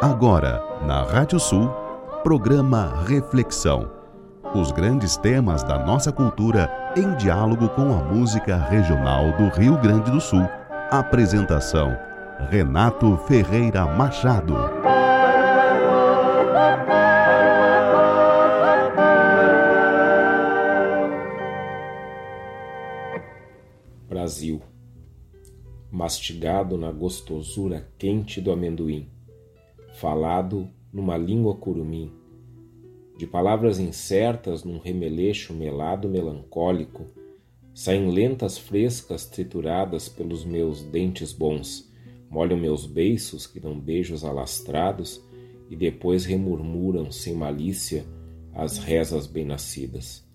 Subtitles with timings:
[0.00, 1.68] Agora, na Rádio Sul,
[2.22, 3.92] programa Reflexão.
[4.54, 10.10] Os grandes temas da nossa cultura em diálogo com a música regional do Rio Grande
[10.10, 10.40] do Sul.
[10.90, 11.94] Apresentação:
[12.48, 14.54] Renato Ferreira Machado.
[24.08, 24.62] Brasil,
[25.90, 29.19] mastigado na gostosura quente do amendoim
[30.00, 32.10] falado numa língua curumim,
[33.18, 37.04] de palavras incertas num remeleixo melado melancólico,
[37.74, 41.92] saem lentas frescas trituradas pelos meus dentes bons,
[42.30, 45.22] molham meus beiços que dão beijos alastrados
[45.68, 48.06] e depois remurmuram sem malícia
[48.54, 50.26] as rezas bem-nascidas.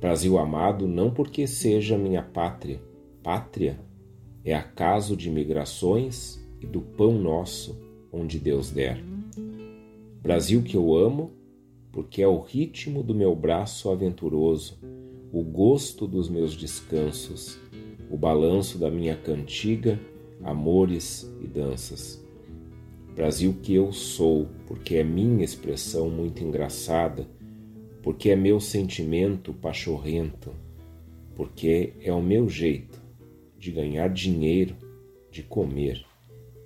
[0.00, 2.80] Brasil amado, não porque seja minha pátria,
[3.22, 3.78] pátria
[4.42, 9.02] é acaso de migrações e do pão nosso onde Deus der.
[10.22, 11.30] Brasil que eu amo,
[11.92, 14.78] porque é o ritmo do meu braço aventuroso,
[15.32, 17.58] o gosto dos meus descansos,
[18.10, 20.00] o balanço da minha cantiga,
[20.42, 22.22] amores e danças.
[23.14, 27.26] Brasil que eu sou, porque é minha expressão muito engraçada,
[28.02, 30.52] porque é meu sentimento pachorrento,
[31.34, 33.00] porque é o meu jeito
[33.58, 34.76] de ganhar dinheiro,
[35.30, 36.04] de comer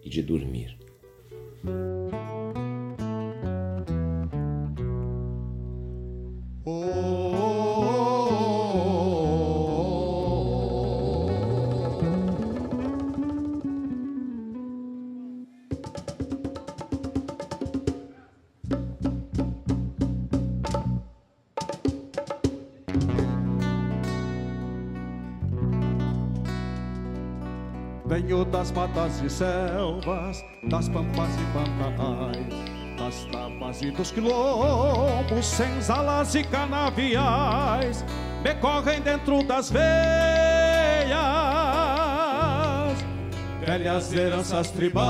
[0.03, 0.80] e de dormir.
[1.63, 2.11] Venho
[28.61, 32.37] das matas e selvas, das pampas e pantanais,
[32.99, 38.05] das tapas e dos quilombos, senzalas e canaviais,
[38.45, 39.89] me correm dentro das veias,
[43.65, 45.09] velhas heranças tribais.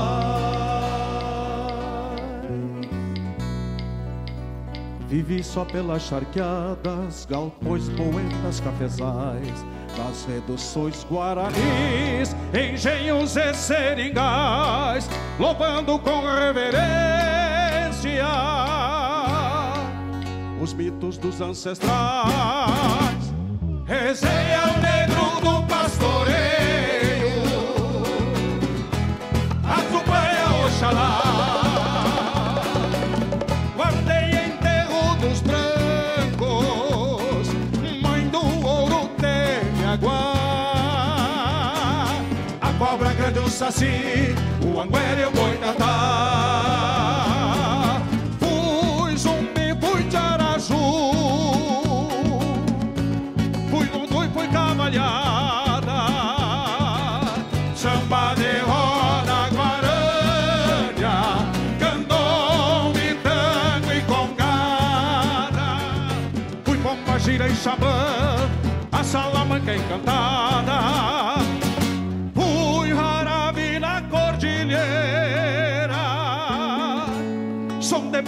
[5.09, 9.65] Vivi só pelas charqueadas, galpões, poetas, cafezais
[9.97, 15.09] das reduções guaranis, engenhos e seringais,
[15.39, 17.11] louvando com reverência
[20.61, 21.91] os mitos dos ancestrais.
[23.85, 26.30] Rezei ao negro do pastoreio,
[43.71, 46.30] do Saci, o Anguera e o Boitatá.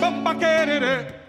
[0.03, 1.22] Come back in it.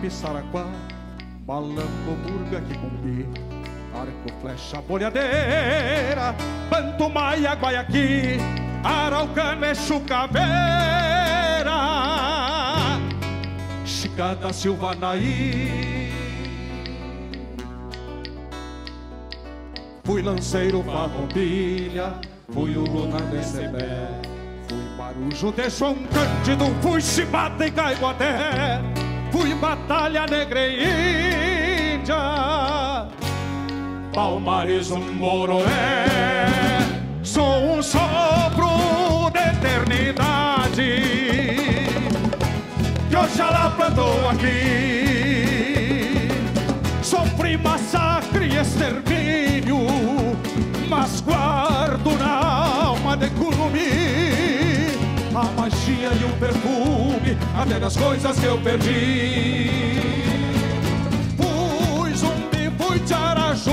[0.00, 0.66] Pissaraquá,
[1.46, 3.28] Malambo, Murga, Quicumbi,
[3.94, 6.34] Arco, Flecha, Boleadeira,
[6.70, 8.38] Banto, Maia, Guaiaqui,
[8.82, 10.40] Araucana é Chucaveira,
[13.84, 16.10] Chica da Silva Naí.
[20.04, 22.14] Fui lanceiro farroupilha,
[22.52, 24.08] fui o Luna Decebé,
[24.68, 28.80] fui marujo de João Cândido, fui chibata e caiguaté,
[29.30, 33.06] fui batalha negra e índia,
[34.12, 36.06] palmares um moroé,
[37.22, 41.00] sou um sopro de eternidade,
[43.08, 45.48] que Oxalá plantou aqui,
[47.02, 49.86] sofri massacre e extermínio,
[50.88, 54.30] mas guardo na alma de curumi
[55.34, 56.69] a magia e o perfume
[57.54, 59.70] até das coisas que eu perdi.
[61.36, 63.72] Fui zumbi, fui tcharaju,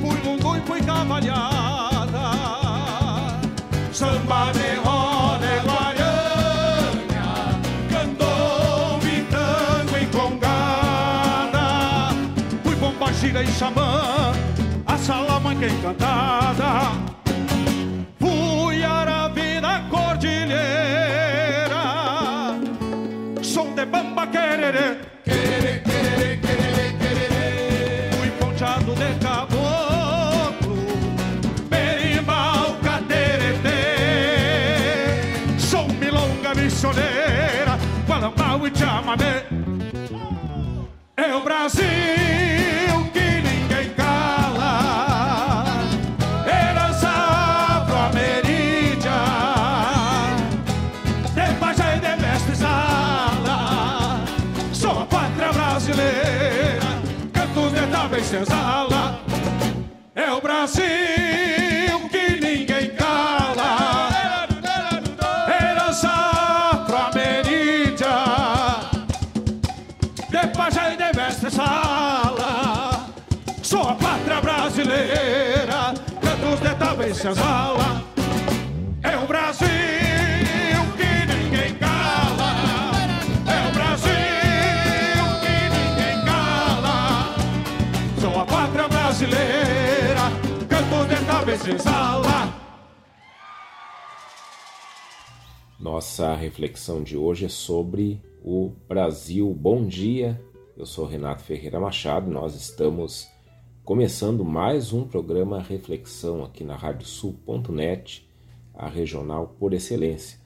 [0.00, 2.30] fui lundu e fui cavalhada,
[3.92, 7.26] samba de roda e guaranha,
[7.90, 11.66] candombe, tango e congada,
[12.62, 14.32] fui bomba, gira e xamã,
[14.86, 17.07] a salamanca encantada.
[39.20, 39.57] E
[77.18, 78.04] talvez senzala.
[79.02, 79.68] É o Brasil
[80.96, 82.52] que ninguém cala.
[83.46, 84.10] É o Brasil
[85.42, 87.36] que ninguém cala.
[88.20, 90.20] Sou a pátria brasileira,
[90.68, 92.54] cantos de talvez senzala.
[95.78, 99.52] Nossa reflexão de hoje é sobre o Brasil.
[99.54, 100.40] Bom dia,
[100.76, 102.30] eu sou Renato Ferreira Machado.
[102.30, 103.28] Nós estamos
[103.88, 108.28] começando mais um programa Reflexão aqui na radiosul.net,
[108.74, 110.38] a regional por excelência.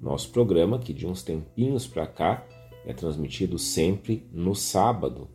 [0.00, 2.44] Nosso programa, que de uns tempinhos para cá
[2.84, 5.28] é transmitido sempre no sábado,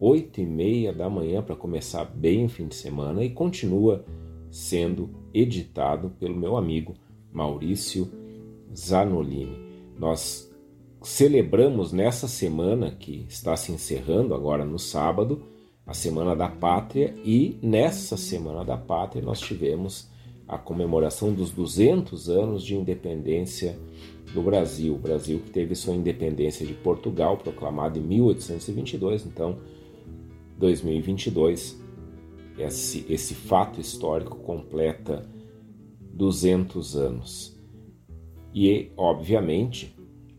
[0.00, 4.06] oito e meia da manhã para começar bem o fim de semana e continua
[4.50, 6.94] sendo editado pelo meu amigo
[7.30, 8.10] Maurício
[8.74, 9.58] Zanolini.
[9.98, 10.50] Nós
[11.02, 15.51] celebramos nessa semana que está se encerrando agora no sábado,
[15.92, 20.08] a Semana da Pátria, e nessa Semana da Pátria nós tivemos
[20.48, 23.78] a comemoração dos 200 anos de independência
[24.32, 24.94] do Brasil.
[24.94, 29.58] O Brasil que teve sua independência de Portugal proclamada em 1822, então
[30.56, 31.78] 2022
[32.56, 35.28] esse, esse fato histórico completa
[36.00, 37.54] 200 anos.
[38.54, 39.94] E, obviamente,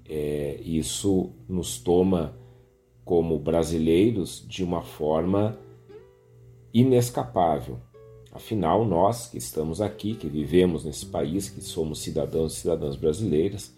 [0.09, 2.41] é, isso nos toma
[3.03, 5.57] como brasileiros de uma forma
[6.73, 7.79] inescapável.
[8.31, 13.73] Afinal, nós que estamos aqui, que vivemos nesse país, que somos cidadãos e cidadãs brasileiras,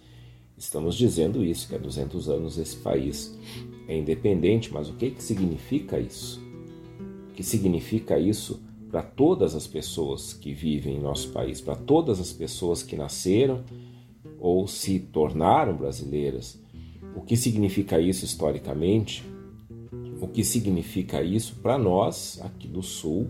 [0.57, 3.37] estamos dizendo isso, que há 200 anos esse país
[3.87, 6.41] é independente, mas o que, que significa isso?
[7.29, 12.21] O que significa isso para todas as pessoas que vivem em nosso país, para todas
[12.21, 13.61] as pessoas que nasceram
[14.39, 16.57] ou se tornaram brasileiras.
[17.15, 19.23] O que significa isso historicamente?
[20.19, 23.29] O que significa isso para nós aqui do Sul,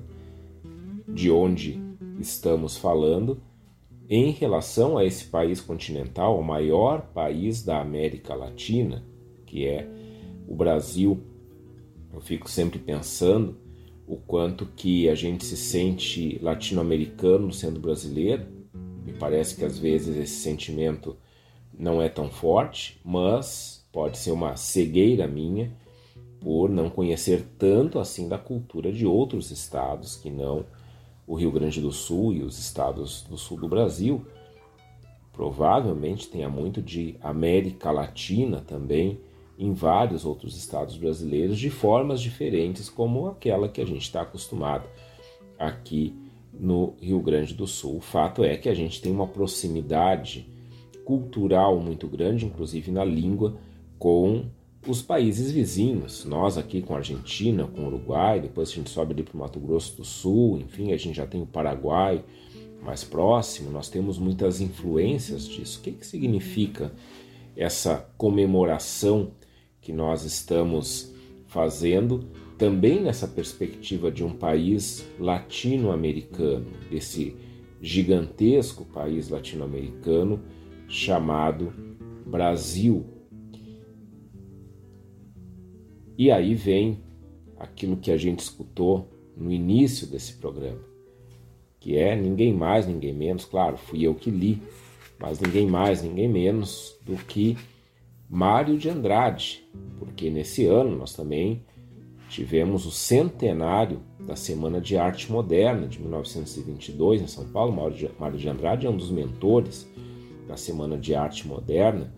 [1.08, 1.80] de onde
[2.20, 3.40] estamos falando,
[4.10, 9.04] em relação a esse país continental, o maior país da América Latina,
[9.46, 9.88] que é
[10.48, 11.22] o Brasil?
[12.14, 13.58] Eu fico sempre pensando
[14.08, 18.46] o quanto que a gente se sente latino-americano sendo brasileiro.
[19.04, 21.18] Me parece que às vezes esse sentimento
[21.78, 25.72] não é tão forte, mas pode ser uma cegueira minha
[26.42, 30.66] por não conhecer tanto assim da cultura de outros estados que não
[31.26, 34.26] o Rio Grande do Sul e os estados do sul do Brasil.
[35.32, 39.18] Provavelmente tenha muito de América Latina também
[39.58, 44.90] em vários outros estados brasileiros de formas diferentes, como aquela que a gente está acostumado
[45.58, 46.14] aqui
[46.54, 47.96] no Rio Grande do Sul.
[47.96, 50.46] O fato é que a gente tem uma proximidade
[51.06, 53.58] cultural muito grande, inclusive na língua,
[53.98, 54.46] com
[54.88, 56.26] os países vizinhos.
[56.26, 59.40] Nós aqui com a Argentina, com o Uruguai, depois a gente sobe ali para o
[59.40, 62.24] Mato Grosso do Sul, enfim, a gente já tem o Paraguai
[62.82, 65.80] mais próximo, nós temos muitas influências disso.
[65.80, 66.92] O que, que significa
[67.56, 69.32] essa comemoração
[69.82, 71.14] que nós estamos
[71.48, 72.26] fazendo,
[72.58, 77.36] também nessa perspectiva de um país latino-americano, desse
[77.82, 80.42] gigantesco país latino-americano
[80.88, 81.74] chamado
[82.26, 83.06] Brasil.
[86.18, 87.00] E aí vem
[87.58, 90.80] aquilo que a gente escutou no início desse programa,
[91.80, 94.62] que é ninguém mais, ninguém menos, claro, fui eu que li,
[95.20, 97.58] mas ninguém mais, ninguém menos do que
[98.30, 99.64] Mário de Andrade,
[100.00, 101.64] porque nesse ano nós também
[102.30, 107.72] tivemos o centenário da Semana de Arte Moderna de 1922 em São Paulo.
[108.20, 109.88] Mário de Andrade é um dos mentores
[110.48, 112.14] da Semana de Arte Moderna.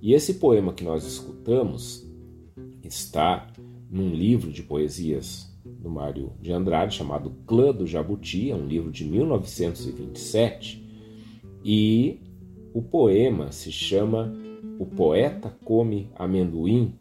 [0.00, 2.01] E esse poema que nós escutamos
[2.82, 3.48] está
[3.90, 8.90] num livro de poesias do Mário de Andrade chamado Clã do Jabuti, é um livro
[8.90, 10.82] de 1927.
[11.64, 12.20] E
[12.74, 14.34] o poema se chama
[14.78, 16.94] O Poeta Come Amendoim.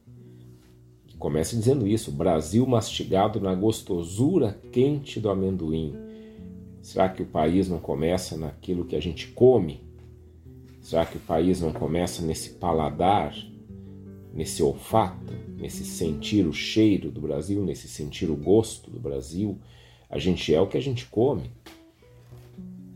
[1.17, 5.95] Começa dizendo isso: Brasil mastigado na gostosura quente do amendoim.
[6.81, 9.81] Será que o país não começa naquilo que a gente come?
[10.81, 13.35] Será que o país não começa nesse paladar,
[14.33, 19.59] nesse olfato, nesse sentir o cheiro do Brasil, nesse sentir o gosto do Brasil?
[20.09, 21.51] A gente é o que a gente come.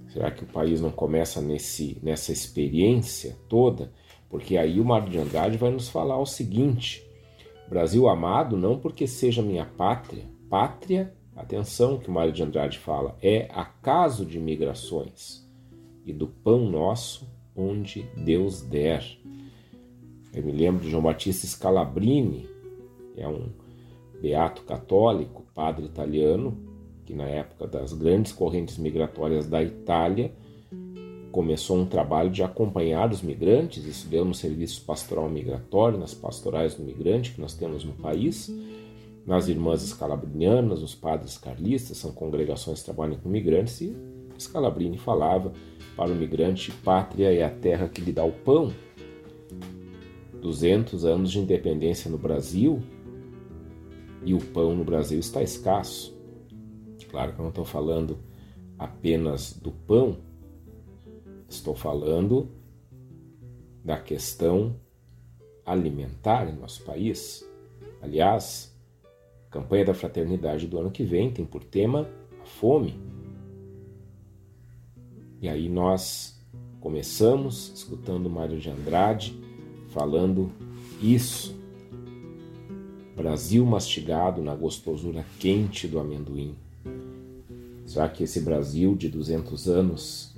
[0.09, 3.91] Será que o país não começa nesse, nessa experiência toda?
[4.29, 7.05] Porque aí o Mário de Andrade vai nos falar o seguinte:
[7.67, 13.17] Brasil amado não porque seja minha pátria, pátria, atenção que o Mário de Andrade fala,
[13.21, 15.45] é acaso de migrações
[16.05, 19.03] e do pão nosso onde Deus der.
[20.35, 22.45] Eu me lembro de João Batista Scalabrini,
[23.15, 23.47] é um
[24.21, 26.57] beato católico, padre italiano,
[27.05, 30.33] que na época das grandes correntes migratórias da Itália
[31.31, 36.75] começou um trabalho de acompanhar os migrantes, isso deu no serviço pastoral migratório, nas pastorais
[36.75, 38.53] do migrante que nós temos no país,
[39.25, 43.95] nas irmãs escalabrinianas, os padres carlistas, são congregações que trabalham com migrantes, e
[44.37, 45.53] Scalabrini falava
[45.95, 48.73] para o migrante, pátria é a terra que lhe dá o pão.
[50.45, 52.79] 200 anos de independência no Brasil
[54.23, 56.15] e o pão no Brasil está escasso.
[57.09, 58.19] Claro que eu não estou falando
[58.77, 60.19] apenas do pão,
[61.49, 62.47] estou falando
[63.83, 64.75] da questão
[65.65, 67.43] alimentar em nosso país.
[67.99, 68.71] Aliás,
[69.47, 72.07] a campanha da fraternidade do ano que vem tem por tema
[72.39, 72.99] a fome.
[75.41, 76.39] E aí nós
[76.79, 79.44] começamos escutando Mário de Andrade
[79.95, 80.51] falando
[81.01, 81.55] isso.
[83.15, 86.53] Brasil mastigado na gostosura quente do amendoim.
[87.85, 90.35] Será que esse Brasil de 200 anos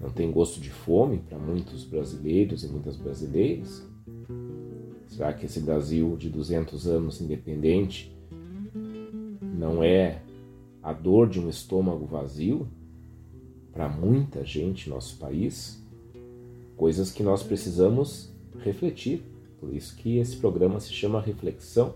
[0.00, 3.84] não tem gosto de fome para muitos brasileiros e muitas brasileiras?
[5.08, 8.16] Será que esse Brasil de 200 anos independente
[9.42, 10.22] não é
[10.80, 12.68] a dor de um estômago vazio?
[13.72, 15.82] para muita gente no nosso país,
[16.76, 18.31] coisas que nós precisamos
[18.62, 19.22] refletir.
[19.60, 21.94] Por isso que esse programa se chama Reflexão.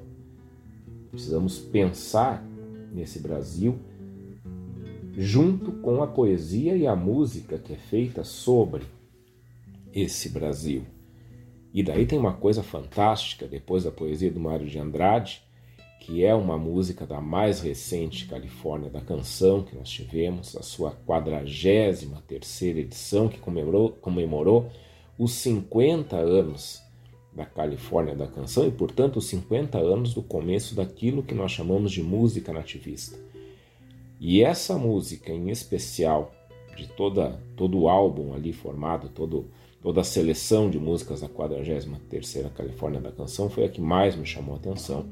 [1.11, 2.45] Precisamos pensar
[2.93, 3.79] nesse Brasil
[5.17, 8.85] junto com a poesia e a música que é feita sobre
[9.93, 10.85] esse Brasil.
[11.73, 15.43] E daí tem uma coisa fantástica, depois da poesia do Mário de Andrade,
[16.01, 20.93] que é uma música da mais recente Califórnia da Canção que nós tivemos, a sua
[20.93, 24.71] 43 terceira edição, que comemorou, comemorou
[25.19, 26.83] os 50 anos
[27.33, 31.93] da Califórnia da Canção e, portanto, os 50 anos do começo daquilo que nós chamamos
[31.93, 33.19] de música nativista.
[34.19, 36.33] E essa música em especial,
[36.75, 39.51] de toda, todo o álbum ali formado, todo,
[39.83, 44.17] toda a seleção de músicas da 43 terceira Califórnia da Canção, foi a que mais
[44.17, 45.07] me chamou a atenção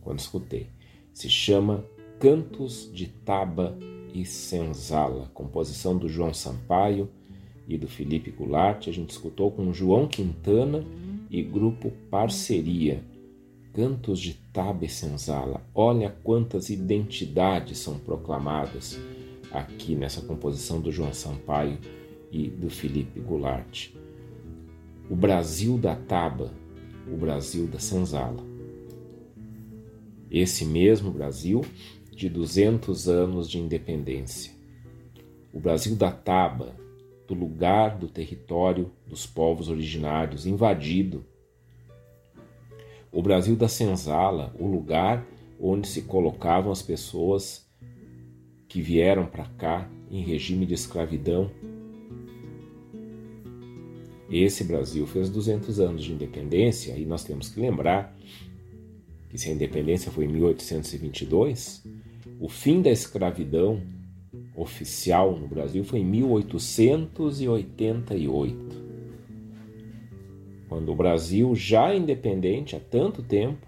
[0.00, 0.68] quando escutei.
[1.12, 1.84] Se chama
[2.18, 3.78] Cantos de Taba
[4.12, 7.08] e Senzala, composição do João Sampaio
[7.70, 8.88] e do Felipe Goulart.
[8.88, 10.84] A gente escutou com João Quintana
[11.30, 13.02] e grupo Parceria.
[13.72, 15.62] Cantos de Taba e Senzala.
[15.72, 18.98] Olha quantas identidades são proclamadas
[19.52, 21.78] aqui nessa composição do João Sampaio
[22.32, 23.90] e do Felipe Goulart.
[25.08, 26.52] O Brasil da Taba,
[27.06, 28.44] o Brasil da Senzala.
[30.28, 31.64] Esse mesmo Brasil
[32.10, 34.52] de 200 anos de independência.
[35.52, 36.79] o Brasil da Taba,
[37.30, 41.24] do lugar do território dos povos originários invadido,
[43.12, 45.24] o Brasil da Senzala, o lugar
[45.60, 47.70] onde se colocavam as pessoas
[48.66, 51.52] que vieram para cá em regime de escravidão.
[54.28, 58.16] Esse Brasil fez 200 anos de independência e nós temos que lembrar
[59.28, 61.84] que se a independência foi em 1822,
[62.40, 63.80] o fim da escravidão
[64.60, 68.90] oficial no Brasil foi em 1888.
[70.68, 73.66] Quando o Brasil, já independente há tanto tempo,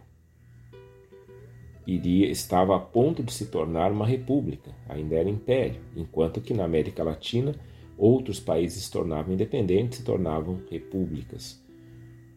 [1.86, 6.64] iria estava a ponto de se tornar uma república, ainda era império, enquanto que na
[6.64, 7.56] América Latina
[7.98, 11.60] outros países se tornavam independentes e se tornavam repúblicas.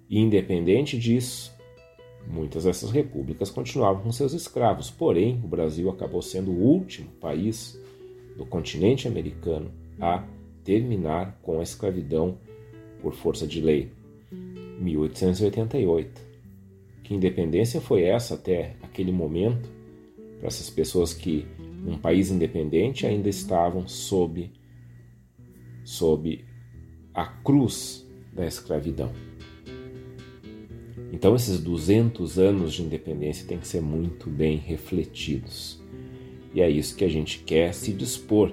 [0.09, 1.53] E independente disso,
[2.27, 7.77] muitas dessas repúblicas continuavam com seus escravos, porém o Brasil acabou sendo o último país
[8.35, 10.23] do continente americano a
[10.63, 12.37] terminar com a escravidão
[13.01, 13.91] por força de lei.
[14.79, 16.21] 1888.
[17.03, 19.69] Que independência foi essa até aquele momento
[20.39, 24.51] para essas pessoas que num país independente ainda estavam sob
[25.83, 26.43] sob
[27.13, 29.11] a cruz da escravidão.
[31.13, 35.79] Então esses 200 anos de independência têm que ser muito bem refletidos.
[36.55, 38.49] E é isso que a gente quer se dispor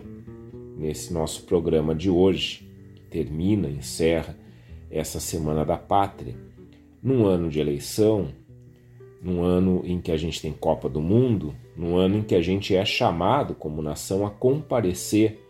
[0.77, 4.37] nesse nosso programa de hoje, que termina, encerra
[4.91, 6.35] essa Semana da Pátria,
[7.01, 8.31] num ano de eleição,
[9.23, 12.43] num ano em que a gente tem Copa do Mundo, num ano em que a
[12.43, 15.41] gente é chamado como nação a comparecer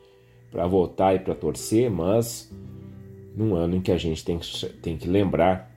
[0.50, 2.54] para votar e para torcer, mas
[3.34, 4.38] num ano em que a gente tem,
[4.82, 5.74] tem que lembrar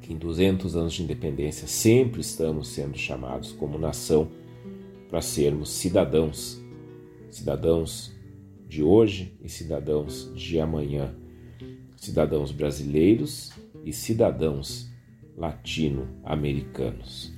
[0.00, 4.30] que em 200 anos de independência sempre estamos sendo chamados como nação
[5.08, 6.60] para sermos cidadãos,
[7.30, 8.12] cidadãos
[8.68, 11.14] de hoje e cidadãos de amanhã,
[11.96, 13.52] cidadãos brasileiros
[13.84, 14.90] e cidadãos
[15.36, 17.35] latino-americanos.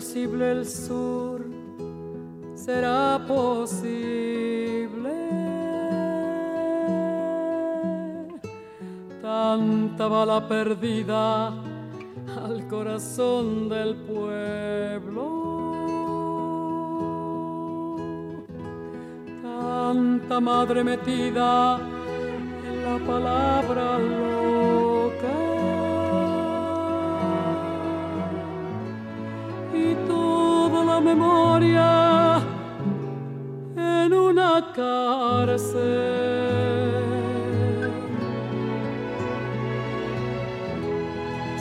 [0.00, 1.44] Posible el sur,
[2.54, 5.12] será posible.
[9.20, 11.48] Tanta bala perdida
[12.46, 15.26] al corazón del pueblo.
[19.42, 21.78] Tanta madre metida
[22.70, 24.29] en la palabra
[33.76, 35.80] en una cárcel.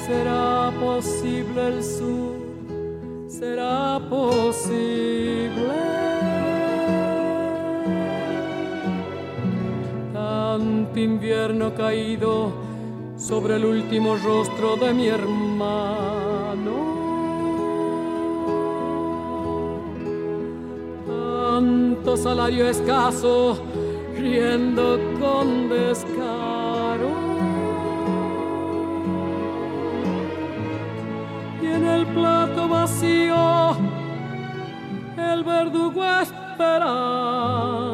[0.08, 2.36] Será posible el sur,
[3.28, 5.50] será posible.
[10.14, 12.54] Tanto invierno caído
[13.18, 15.39] sobre el último rostro de mi hermano
[22.22, 23.58] salario escaso,
[24.18, 27.12] riendo con descaro.
[31.62, 33.78] Y en el plato vacío,
[35.18, 37.89] el verdugo esperando.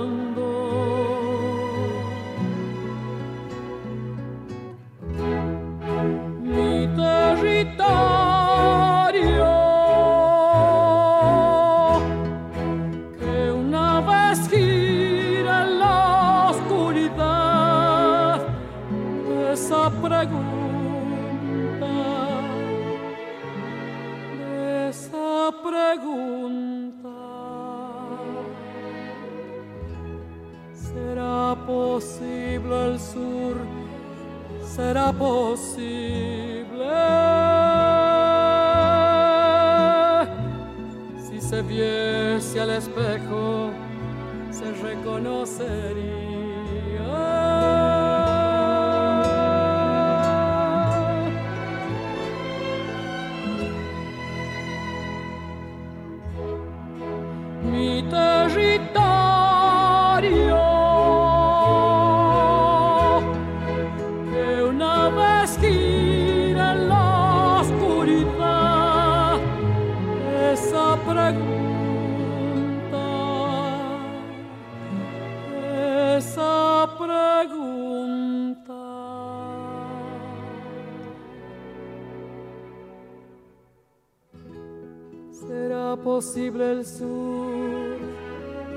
[86.36, 87.98] Posible el sur?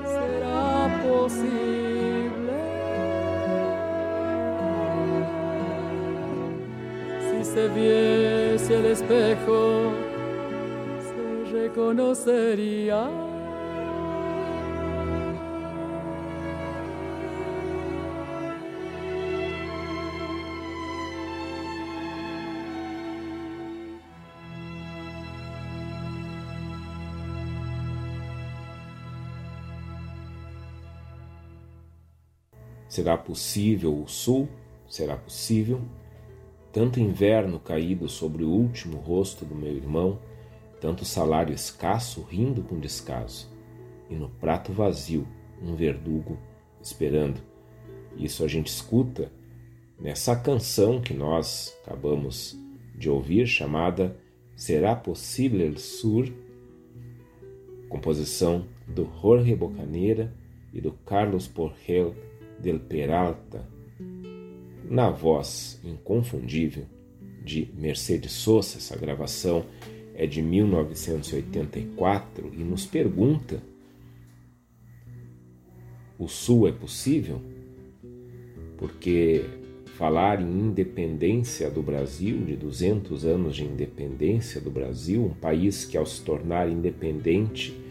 [0.05, 2.57] ¿Será posible?
[7.19, 9.91] Si se viese el espejo,
[11.03, 13.18] se reconocería.
[32.99, 34.49] Será possível o sul?
[34.85, 35.79] Será possível?
[36.69, 40.19] Tanto inverno caído sobre o último rosto do meu irmão,
[40.81, 43.49] tanto salário escasso rindo com descaso,
[44.09, 45.25] e no prato vazio
[45.61, 46.37] um verdugo
[46.81, 47.39] esperando.
[48.17, 49.31] Isso a gente escuta
[49.97, 52.59] nessa canção que nós acabamos
[52.93, 54.19] de ouvir, chamada
[54.57, 56.29] Será Possível el Sur,
[57.87, 60.35] composição do Jorge Bocaneira
[60.73, 62.13] e do Carlos Porgel
[62.61, 63.67] del Peralta,
[64.89, 66.85] na voz inconfundível
[67.43, 68.77] de Mercedes Sosa.
[68.77, 69.65] Essa gravação
[70.15, 73.61] é de 1984 e nos pergunta:
[76.17, 77.41] o Sul é possível?
[78.77, 79.43] Porque
[79.97, 85.97] falar em independência do Brasil, de 200 anos de independência do Brasil, um país que
[85.97, 87.88] ao se tornar independente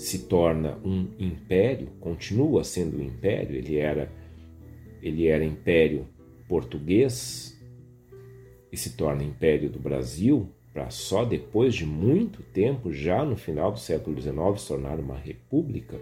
[0.00, 4.10] se torna um império, continua sendo um império, ele era
[5.02, 6.06] ele era império
[6.48, 7.54] português
[8.72, 13.72] e se torna império do Brasil para só depois de muito tempo, já no final
[13.72, 16.00] do século XIX, se tornar uma república.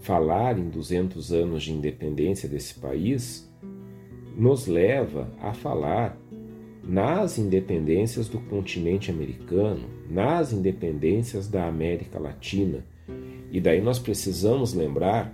[0.00, 3.50] Falar em 200 anos de independência desse país
[4.36, 6.18] nos leva a falar
[6.86, 12.84] nas independências do continente americano, nas independências da América Latina.
[13.50, 15.32] E daí nós precisamos lembrar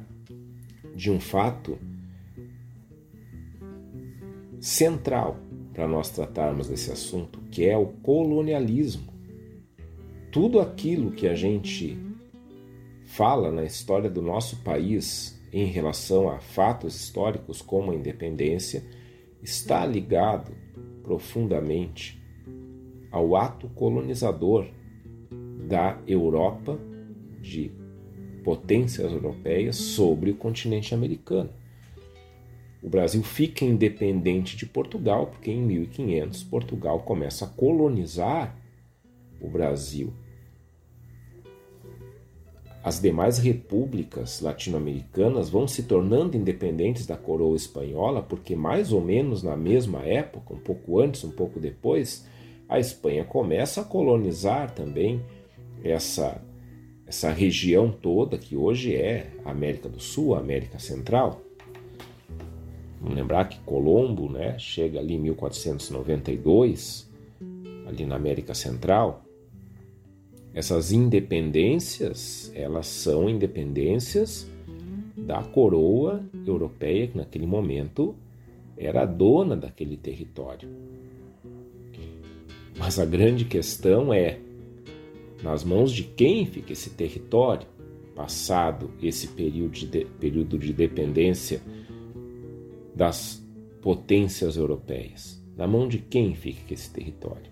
[0.94, 1.78] de um fato
[4.60, 5.38] central
[5.72, 9.10] para nós tratarmos desse assunto, que é o colonialismo.
[10.30, 11.98] Tudo aquilo que a gente
[13.06, 18.84] fala na história do nosso país em relação a fatos históricos como a independência
[19.42, 20.52] está ligado
[21.10, 22.22] profundamente
[23.10, 24.68] ao ato colonizador
[25.66, 26.78] da Europa,
[27.42, 27.72] de
[28.44, 31.50] potências europeias, sobre o continente americano.
[32.80, 38.56] O Brasil fica independente de Portugal, porque em 1500 Portugal começa a colonizar
[39.40, 40.12] o Brasil.
[42.82, 49.42] As demais repúblicas latino-americanas vão se tornando independentes da coroa espanhola, porque mais ou menos
[49.42, 52.26] na mesma época, um pouco antes, um pouco depois,
[52.66, 55.20] a Espanha começa a colonizar também
[55.84, 56.40] essa,
[57.06, 61.42] essa região toda que hoje é a América do Sul, a América Central.
[62.98, 67.10] Vamos lembrar que Colombo né, chega ali em 1492,
[67.86, 69.22] ali na América Central.
[70.52, 74.50] Essas independências, elas são independências
[75.16, 78.16] da coroa europeia, que naquele momento
[78.76, 80.68] era dona daquele território.
[82.76, 84.40] Mas a grande questão é:
[85.42, 87.68] nas mãos de quem fica esse território,
[88.16, 91.60] passado esse período de, período de dependência
[92.94, 93.46] das
[93.80, 95.40] potências europeias?
[95.56, 97.49] Na mão de quem fica esse território?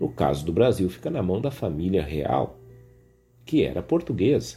[0.00, 2.58] No caso do Brasil, fica na mão da família real,
[3.44, 4.56] que era portuguesa.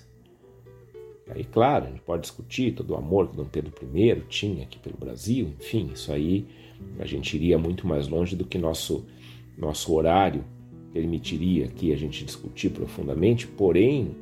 [1.29, 4.79] Aí, claro, a gente pode discutir todo o amor que Dom Pedro I tinha aqui
[4.79, 6.47] pelo Brasil, enfim, isso aí
[6.99, 9.05] a gente iria muito mais longe do que nosso,
[9.57, 10.43] nosso horário
[10.93, 14.15] permitiria aqui a gente discutir profundamente, porém,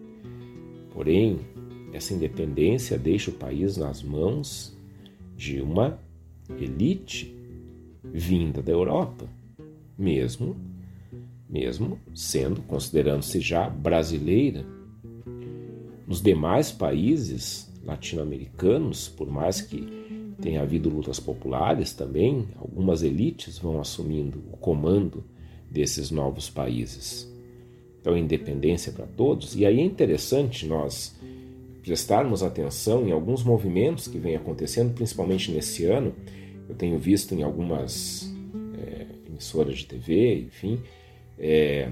[0.91, 1.39] porém,
[1.93, 4.75] essa independência deixa o país nas mãos
[5.38, 5.99] de uma
[6.60, 7.36] elite
[8.04, 9.30] vinda da Europa,
[9.97, 10.56] mesmo
[11.49, 14.65] mesmo sendo considerando-se já brasileira.
[16.08, 19.88] Nos demais países latino-americanos, por mais que
[20.41, 25.23] tenha havido lutas populares também, algumas elites vão assumindo o comando
[25.69, 27.31] desses novos países.
[28.01, 29.55] Então, independência para todos.
[29.55, 31.15] E aí é interessante nós
[31.81, 36.13] prestarmos atenção em alguns movimentos que vêm acontecendo, principalmente nesse ano.
[36.67, 38.31] Eu tenho visto em algumas
[38.77, 40.79] é, emissoras de TV, enfim,
[41.38, 41.91] é,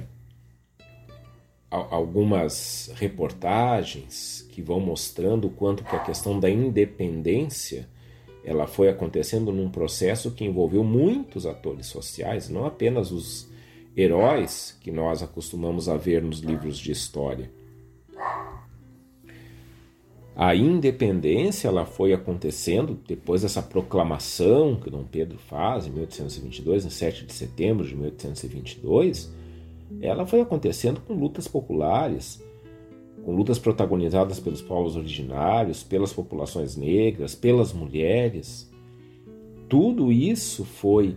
[1.70, 7.90] algumas reportagens que vão mostrando o quanto que a questão da independência
[8.44, 13.50] ela foi acontecendo num processo que envolveu muitos atores sociais, não apenas os
[13.96, 17.50] heróis que nós acostumamos a ver nos livros de história.
[20.36, 26.90] A independência ela foi acontecendo depois dessa proclamação que Dom Pedro faz em 1822, em
[26.90, 29.32] 7 de setembro de 1822.
[30.02, 32.44] Ela foi acontecendo com lutas populares,
[33.24, 38.72] com lutas protagonizadas pelos povos originários, pelas populações negras, pelas mulheres.
[39.70, 41.16] Tudo isso foi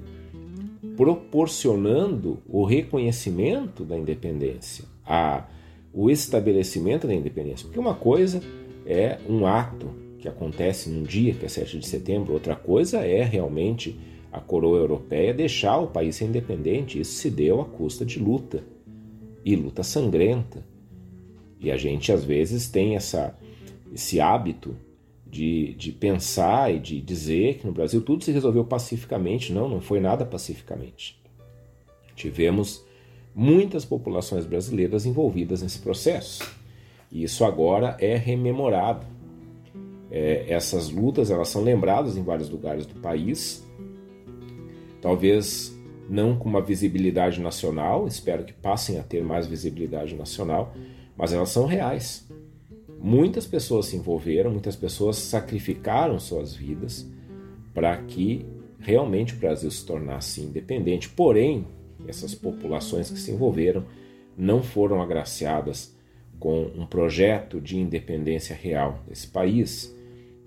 [0.95, 5.45] proporcionando o reconhecimento da independência, a,
[5.93, 7.65] o estabelecimento da independência.
[7.65, 8.43] Porque uma coisa
[8.87, 13.23] é um ato que acontece num dia, que é 7 de setembro, outra coisa é
[13.23, 13.99] realmente
[14.33, 17.01] a coroa europeia deixar o país independente.
[17.01, 18.65] Isso se deu à custa de luta,
[19.45, 20.65] e luta sangrenta
[21.61, 23.35] e a gente às vezes tem essa,
[23.93, 24.77] esse hábito
[25.27, 29.53] de, de pensar e de dizer que no Brasil tudo se resolveu pacificamente.
[29.53, 31.21] Não, não foi nada pacificamente.
[32.15, 32.85] Tivemos
[33.35, 36.56] muitas populações brasileiras envolvidas nesse processo.
[37.11, 39.07] E isso agora é rememorado.
[40.11, 43.67] É, essas lutas elas são lembradas em vários lugares do país.
[45.01, 45.77] Talvez
[46.09, 50.75] não com uma visibilidade nacional, espero que passem a ter mais visibilidade nacional,
[51.17, 52.29] mas elas são reais.
[52.99, 57.09] Muitas pessoas se envolveram, muitas pessoas sacrificaram suas vidas
[57.75, 58.47] para que
[58.79, 61.09] realmente o Brasil se tornasse independente.
[61.09, 61.67] Porém,
[62.07, 63.85] essas populações que se envolveram
[64.37, 65.96] não foram agraciadas
[66.39, 69.95] com um projeto de independência real desse país.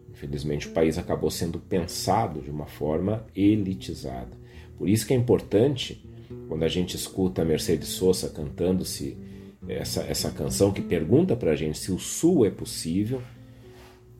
[0.09, 4.37] Infelizmente, o país acabou sendo pensado de uma forma elitizada.
[4.77, 6.03] Por isso que é importante,
[6.47, 9.17] quando a gente escuta a Mercedes Sosa cantando-se
[9.67, 13.21] essa, essa canção que pergunta para a gente se o Sul é possível,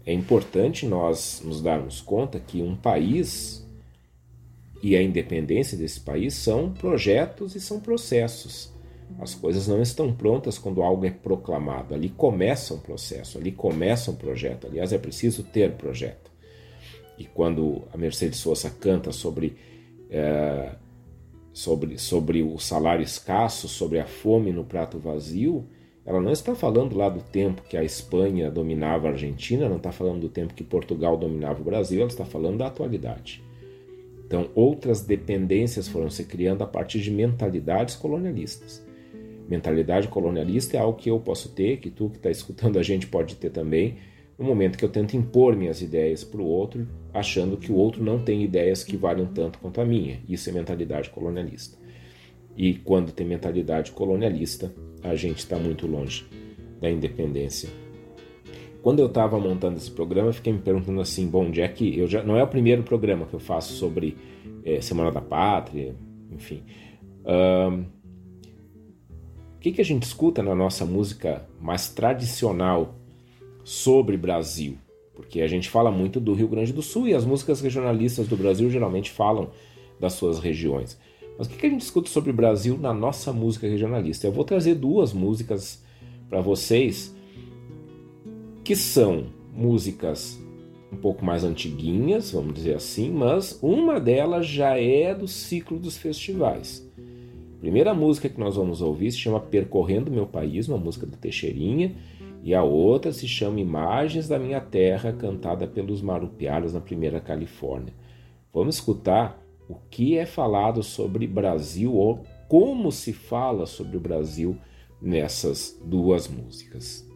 [0.05, 3.65] é importante nós nos darmos conta que um país
[4.81, 8.73] e a independência desse país são projetos e são processos.
[9.19, 11.93] As coisas não estão prontas quando algo é proclamado.
[11.93, 14.67] Ali começa um processo, ali começa um projeto.
[14.67, 16.29] Aliás, é preciso ter projeto.
[17.17, 19.57] E quando a Mercedes Sosa canta sobre
[20.09, 20.75] é,
[21.51, 25.67] sobre, sobre o salário escasso, sobre a fome no prato vazio,
[26.05, 29.91] ela não está falando lá do tempo que a Espanha dominava a Argentina, não está
[29.91, 33.43] falando do tempo que Portugal dominava o Brasil, ela está falando da atualidade.
[34.25, 38.83] Então, outras dependências foram se criando a partir de mentalidades colonialistas.
[39.49, 43.07] Mentalidade colonialista é algo que eu posso ter, que tu que está escutando a gente
[43.07, 43.97] pode ter também,
[44.37, 48.03] no momento que eu tento impor minhas ideias para o outro, achando que o outro
[48.03, 50.19] não tem ideias que valham tanto quanto a minha.
[50.29, 51.77] Isso é mentalidade colonialista.
[52.55, 56.25] E quando tem mentalidade colonialista, a gente está muito longe
[56.79, 57.69] da independência.
[58.83, 62.23] Quando eu estava montando esse programa, eu fiquei me perguntando assim: bom, Jack, eu já
[62.23, 64.15] não é o primeiro programa que eu faço sobre
[64.63, 65.95] é, Semana da Pátria,
[66.31, 66.63] enfim.
[69.59, 72.95] O que, que a gente escuta na nossa música mais tradicional
[73.61, 74.77] sobre Brasil,
[75.13, 78.37] porque a gente fala muito do Rio Grande do Sul e as músicas regionalistas do
[78.37, 79.49] Brasil geralmente falam
[79.99, 80.97] das suas regiões.
[81.37, 84.25] Mas o que a gente escuta sobre Brasil na nossa música regionalista?
[84.25, 85.83] Eu vou trazer duas músicas
[86.29, 87.13] para vocês
[88.63, 90.39] que são músicas
[90.89, 95.97] um pouco mais antiguinhas, vamos dizer assim, mas uma delas já é do ciclo dos
[95.97, 96.88] festivais.
[97.59, 101.93] Primeira música que nós vamos ouvir se chama Percorrendo Meu País, uma música do Teixeirinha,
[102.41, 107.93] e a outra se chama Imagens da Minha Terra, cantada pelos Marupiaras na primeira Califórnia.
[108.53, 114.57] Vamos escutar o que é falado sobre Brasil ou como se fala sobre o Brasil
[115.01, 117.08] nessas duas músicas.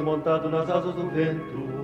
[0.00, 1.82] Montado nas asas do vento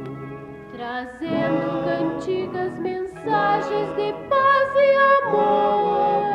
[0.78, 6.28] trazendo cantigas, mensagens de paz e amor.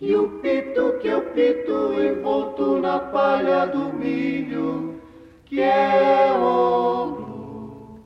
[0.00, 5.00] E o pito que eu pito envolto na palha do milho,
[5.44, 8.00] que é ouro,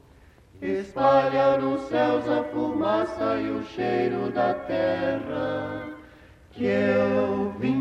[0.60, 5.88] espalha nos céus a fumaça e o cheiro da terra
[6.52, 7.75] que eu vim.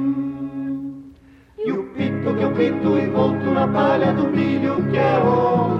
[2.25, 5.79] E o pito que eu pito envolto na palha do milho, que é ouro,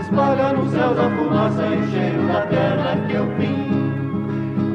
[0.00, 3.92] espalha nos céus a fumaça e o cheiro da terra que eu vim.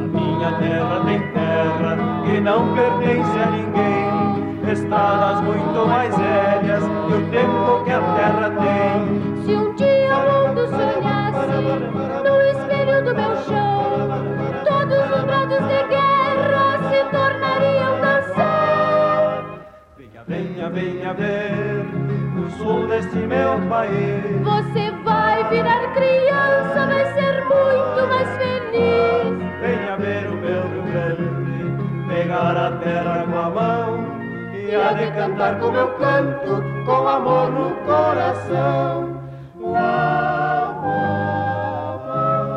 [0.04, 7.14] A minha terra tem terra que não pertence a ninguém, estradas muito mais velhas que
[7.14, 9.46] o tempo que a terra tem.
[9.46, 11.48] Se um dia o mundo sonhasse
[12.22, 13.61] no espelho do meu chão,
[20.62, 21.86] Venha, venha, ver
[22.38, 24.42] o sul deste meu país.
[24.44, 29.40] Você vai virar criança, vai ser muito mais feliz.
[29.60, 34.06] Venha ver o meu Rio Grande, pegar a terra com a mão
[34.54, 39.20] e a de cantar como eu canto, com amor no coração.
[39.60, 42.52] Uau, uau, uau.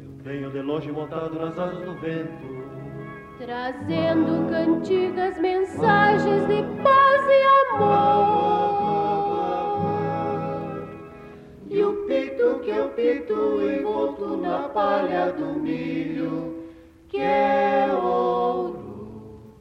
[0.00, 2.59] Eu venho de longe montado nas asas do vento.
[3.40, 8.20] Trazendo cantigas, mensagens de paz e amor.
[11.70, 16.66] E o pito que eu pito envolto na palha do milho,
[17.08, 19.56] que é ouro,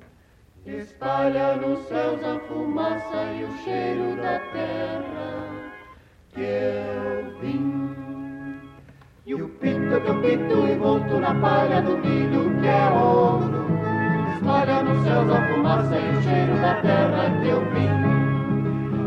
[0.65, 5.71] espalha nos céus a fumaça e o cheiro da terra
[6.33, 7.95] que eu vim.
[9.25, 13.68] E o pito que eu pito envolto na palha do milho, que é ouro,
[14.39, 17.89] espalha nos céus a fumaça e o cheiro da terra que eu vim.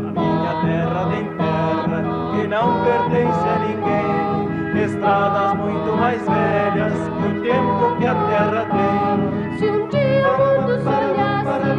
[0.07, 1.99] A minha terra tem terra
[2.31, 8.65] que não pertence a ninguém, estradas muito mais velhas que o tempo que a terra
[8.73, 9.57] tem.
[9.57, 11.69] Se um dia o mundo sonhasse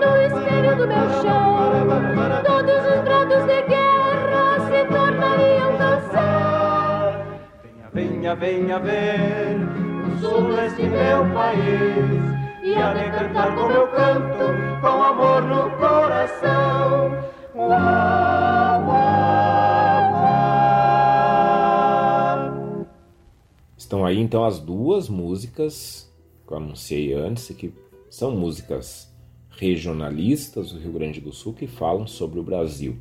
[0.00, 1.38] no espelho do meu chão,
[2.44, 7.22] todos os brados de guerra se tornariam canção.
[7.92, 9.56] Venha, venha ver
[10.04, 12.37] o sul deste meu país
[12.68, 14.44] e a de cantar como eu canto,
[14.80, 17.10] com amor no coração.
[17.54, 20.12] Uau, uau,
[22.42, 22.86] uau.
[23.76, 26.12] Estão aí então as duas músicas
[26.46, 27.72] que eu anunciei antes, que
[28.10, 29.10] são músicas
[29.50, 32.98] regionalistas do Rio Grande do Sul que falam sobre o Brasil.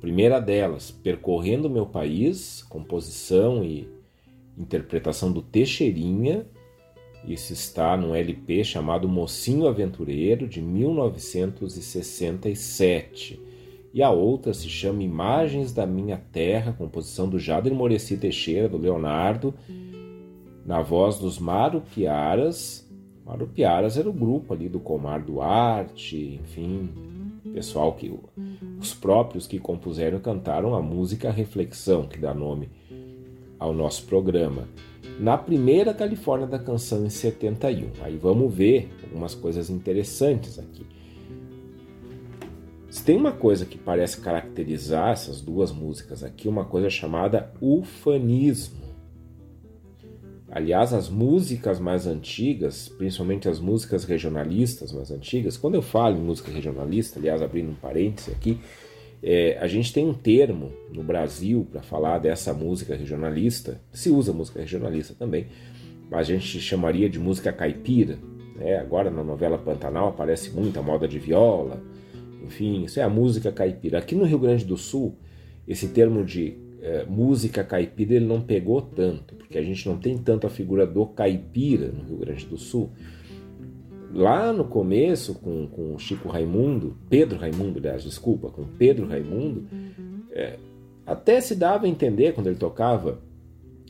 [0.00, 3.86] Primeira delas, Percorrendo Meu País, composição e
[4.56, 6.46] interpretação do Teixeirinha.
[7.26, 13.40] Isso está num LP chamado Mocinho Aventureiro, de 1967.
[13.94, 18.76] E a outra se chama Imagens da Minha Terra, composição do Jader Moreci Teixeira, do
[18.76, 19.54] Leonardo,
[20.66, 22.84] na voz dos Marupiaras.
[23.24, 26.90] Marupiaras era o grupo ali do Comar Duarte, enfim,
[27.54, 28.12] pessoal que
[28.78, 32.68] os próprios que compuseram cantaram a música Reflexão, que dá nome
[33.58, 34.68] ao nosso programa.
[35.18, 37.88] Na primeira Califórnia da canção em 71.
[38.02, 40.86] Aí vamos ver algumas coisas interessantes aqui.
[43.04, 48.82] Tem uma coisa que parece caracterizar essas duas músicas aqui, uma coisa chamada ufanismo.
[50.50, 56.20] Aliás, as músicas mais antigas, principalmente as músicas regionalistas mais antigas, quando eu falo em
[56.20, 58.58] música regionalista, aliás, abrindo um parêntese aqui,
[59.26, 64.34] é, a gente tem um termo no Brasil para falar dessa música regionalista, se usa
[64.34, 65.46] música regionalista também,
[66.10, 68.18] mas a gente chamaria de música caipira.
[68.54, 68.76] Né?
[68.76, 71.82] Agora na novela Pantanal aparece muita moda de viola,
[72.44, 73.98] enfim, isso é a música caipira.
[73.98, 75.16] Aqui no Rio Grande do Sul,
[75.66, 80.18] esse termo de é, música caipira ele não pegou tanto, porque a gente não tem
[80.18, 82.90] tanto a figura do caipira no Rio Grande do Sul.
[84.14, 89.66] Lá no começo, com, com o Chico Raimundo, Pedro Raimundo, aliás, desculpa, com Pedro Raimundo,
[90.30, 90.56] é,
[91.04, 93.18] até se dava a entender quando ele tocava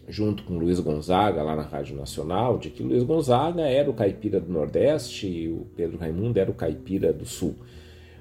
[0.08, 4.40] junto com Luiz Gonzaga lá na Rádio Nacional, de que Luiz Gonzaga era o caipira
[4.40, 7.54] do Nordeste e o Pedro Raimundo era o caipira do Sul.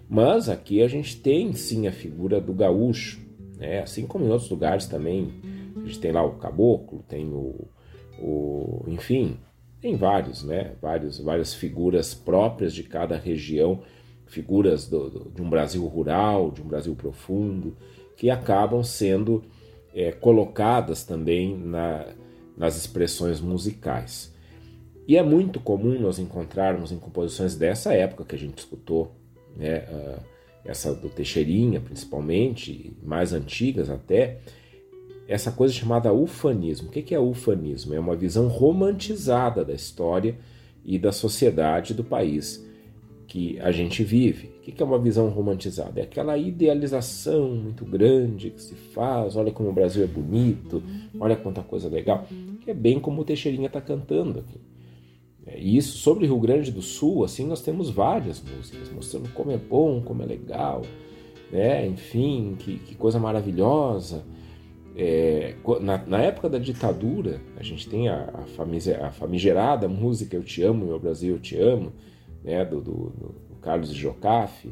[0.09, 3.21] Mas aqui a gente tem sim a figura do gaúcho,
[3.57, 3.79] né?
[3.79, 5.31] assim como em outros lugares também.
[5.77, 7.55] A gente tem lá o caboclo, tem o,
[8.19, 9.37] o enfim,
[9.83, 10.71] tem vários, né?
[10.81, 13.81] Vários, várias figuras próprias de cada região,
[14.25, 17.75] figuras do, do, de um Brasil rural, de um Brasil profundo,
[18.15, 19.43] que acabam sendo
[19.93, 22.07] é, colocadas também na,
[22.55, 24.33] nas expressões musicais.
[25.05, 29.11] E é muito comum nós encontrarmos em composições dessa época que a gente escutou,
[29.53, 30.23] né, uh,
[30.63, 34.39] essa do Teixeirinha principalmente, mais antigas até,
[35.33, 36.89] essa coisa chamada ufanismo.
[36.89, 37.93] O que é ufanismo?
[37.93, 40.37] É uma visão romantizada da história
[40.85, 42.63] e da sociedade do país
[43.27, 44.51] que a gente vive.
[44.59, 45.99] O que é uma visão romantizada?
[45.99, 50.83] É aquela idealização muito grande que se faz, olha como o Brasil é bonito,
[51.19, 52.27] olha quanta coisa legal,
[52.61, 54.61] que é bem como o Teixeirinha está cantando aqui.
[55.47, 59.51] É, e isso sobre Rio Grande do Sul, assim, nós temos várias músicas mostrando como
[59.51, 60.83] é bom, como é legal,
[61.51, 61.87] né?
[61.87, 64.23] enfim, que, que coisa maravilhosa.
[64.95, 68.45] É, na, na, época da ditadura, a gente tem a,
[69.01, 71.91] a, famigerada música Eu Te Amo, Meu Brasil, Eu Te Amo,
[72.43, 72.63] né?
[72.63, 74.69] do, do, do Carlos Jocafe,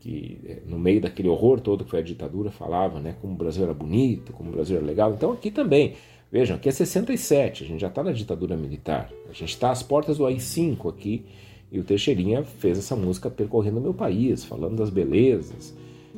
[0.00, 3.16] que é, no meio daquele horror todo que foi a ditadura falava né?
[3.22, 5.14] como o Brasil era bonito, como o Brasil era legal.
[5.14, 5.94] Então aqui também
[6.34, 9.08] Vejam, aqui é 67, a gente já está na ditadura militar.
[9.28, 11.24] A gente está às portas do AI-5 aqui,
[11.70, 15.72] e o Teixeirinha fez essa música percorrendo meu país, falando das belezas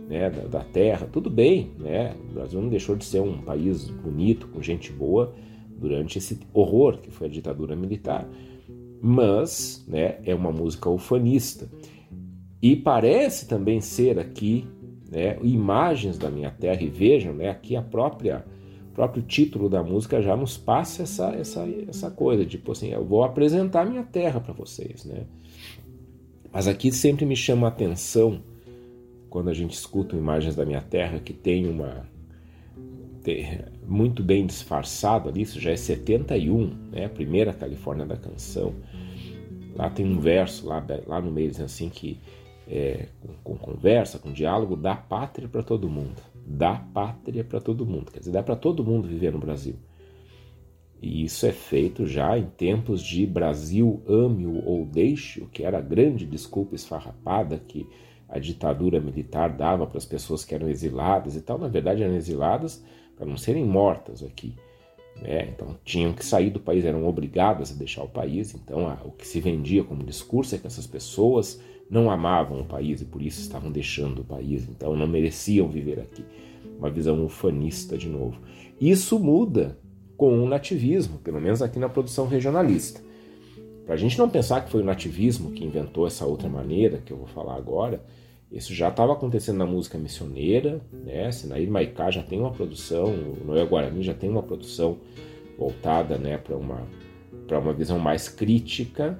[0.08, 1.08] né, da, da, terra.
[1.10, 2.14] Tudo bem, né?
[2.30, 5.34] o Brasil não deixou de ser um país bonito, com gente boa,
[5.76, 8.28] durante esse horror que foi a ditadura militar.
[9.00, 11.68] Mas né, é uma música ufanista.
[12.62, 14.66] E parece também ser aqui
[15.10, 18.44] né, imagens da minha terra, e vejam, né, aqui a própria
[18.96, 23.22] próprio título da música já nos passa essa, essa, essa coisa, tipo assim, eu vou
[23.24, 25.26] apresentar minha terra para vocês, né?
[26.50, 28.40] Mas aqui sempre me chama a atenção
[29.36, 32.08] quando a gente escuta imagens da minha terra que tem uma
[33.86, 37.04] muito bem disfarçado ali, isso já é 71, né?
[37.04, 38.72] A primeira Califórnia da canção.
[39.74, 42.18] Lá tem um verso lá, lá no meio assim que
[42.66, 47.84] é, com, com conversa, com diálogo, dá pátria para todo mundo dá pátria para todo
[47.84, 49.74] mundo, quer dizer, dá para todo mundo viver no Brasil.
[51.02, 55.82] E isso é feito já em tempos de Brasil ame-o ou deixe-o, que era a
[55.82, 57.86] grande desculpa esfarrapada que
[58.28, 61.58] a ditadura militar dava para as pessoas que eram exiladas e tal.
[61.58, 62.82] Na verdade, eram exiladas
[63.16, 64.54] para não serem mortas aqui.
[65.20, 65.48] Né?
[65.48, 68.54] Então, tinham que sair do país, eram obrigadas a deixar o país.
[68.54, 72.64] Então, a, o que se vendia como discurso é que essas pessoas não amavam o
[72.64, 76.24] país e por isso estavam deixando o país, então não mereciam viver aqui.
[76.78, 78.38] Uma visão ufanista de novo.
[78.80, 79.78] Isso muda
[80.16, 83.00] com o nativismo, pelo menos aqui na produção regionalista.
[83.86, 87.12] Para a gente não pensar que foi o nativismo que inventou essa outra maneira que
[87.12, 88.04] eu vou falar agora,
[88.50, 91.30] isso já estava acontecendo na música missioneira, né?
[91.30, 94.98] Sinaí Maicá já tem uma produção, o Noé Guarani já tem uma produção
[95.56, 96.84] voltada né, para uma,
[97.48, 99.16] uma visão mais crítica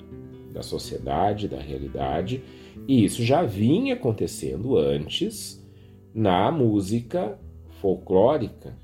[0.52, 2.42] da sociedade, da realidade,
[2.88, 5.64] e isso já vinha acontecendo antes
[6.12, 7.38] na música
[7.80, 8.74] folclórica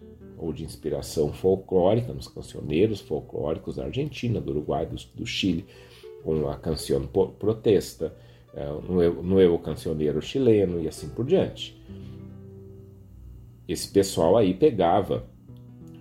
[0.43, 5.65] ou de inspiração folclórica, nos cancioneiros folclóricos da Argentina, do Uruguai, do, do Chile,
[6.25, 8.15] com a canção protesta,
[8.55, 11.81] é, no, no eu cancioneiro chileno e assim por diante.
[13.69, 15.25] Esse pessoal aí pegava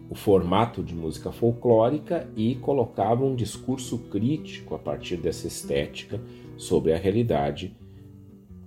[0.10, 6.20] o formato de música folclórica e colocava um discurso crítico a partir dessa estética
[6.58, 7.78] sobre a realidade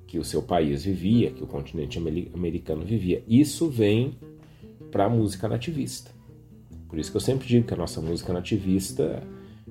[0.06, 3.22] que o seu país vivia, que o continente americano vivia.
[3.28, 4.16] Isso vem
[4.94, 6.12] para a música nativista.
[6.88, 9.24] Por isso que eu sempre digo que a nossa música nativista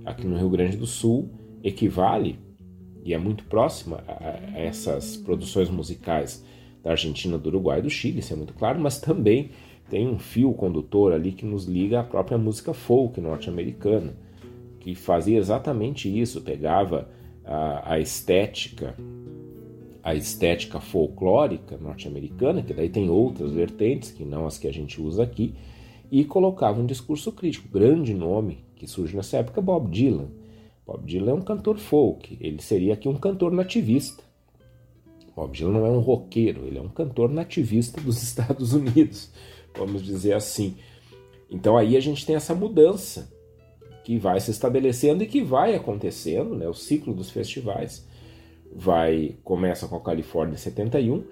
[0.03, 1.30] aqui no Rio Grande do Sul
[1.63, 2.38] equivale
[3.05, 6.43] e é muito próxima a essas produções musicais
[6.84, 9.51] da Argentina, do Uruguai e do Chile, isso é muito claro, mas também
[9.89, 14.17] tem um fio condutor ali que nos liga à própria música folk norte-americana,
[14.82, 17.07] que fazia exatamente isso, pegava
[17.45, 18.93] a, a estética
[20.04, 25.01] a estética folclórica norte-americana, que daí tem outras vertentes que não as que a gente
[25.01, 25.56] usa aqui,
[26.12, 27.70] e colocava um discurso crítico.
[27.70, 30.28] Grande nome que surge nessa época, Bob Dylan.
[30.86, 34.22] Bob Dylan é um cantor folk, ele seria aqui um cantor nativista.
[35.36, 39.32] Bob Dylan não é um roqueiro, ele é um cantor nativista dos Estados Unidos
[39.78, 40.76] vamos dizer assim.
[41.49, 43.32] Então aí a gente tem essa mudança
[44.04, 46.68] que vai se estabelecendo e que vai acontecendo, né?
[46.68, 48.06] O ciclo dos festivais
[48.76, 51.24] vai começa com a Califórnia em 71,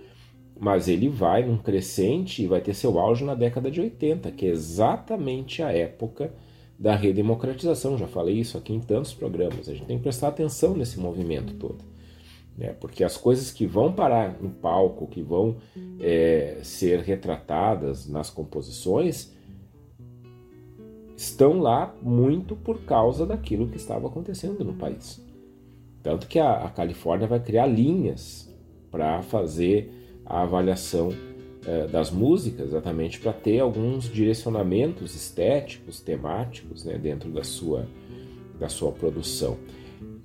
[0.60, 4.46] mas ele vai num crescente e vai ter seu auge na década de 80, que
[4.46, 6.34] é exatamente a época
[6.78, 7.98] da redemocratização.
[7.98, 9.68] Já falei isso aqui em tantos programas.
[9.68, 11.84] A gente tem que prestar atenção nesse movimento todo.
[12.58, 12.74] Né?
[12.80, 15.58] Porque as coisas que vão parar no palco, que vão
[16.00, 19.32] é, ser retratadas nas composições,
[21.16, 25.24] estão lá muito por causa daquilo que estava acontecendo no país.
[26.04, 28.52] Tanto que a, a Califórnia vai criar linhas
[28.90, 29.92] para fazer
[30.26, 31.10] a avaliação
[31.66, 37.88] é, das músicas, exatamente para ter alguns direcionamentos estéticos, temáticos né, dentro da sua,
[38.60, 39.58] da sua produção.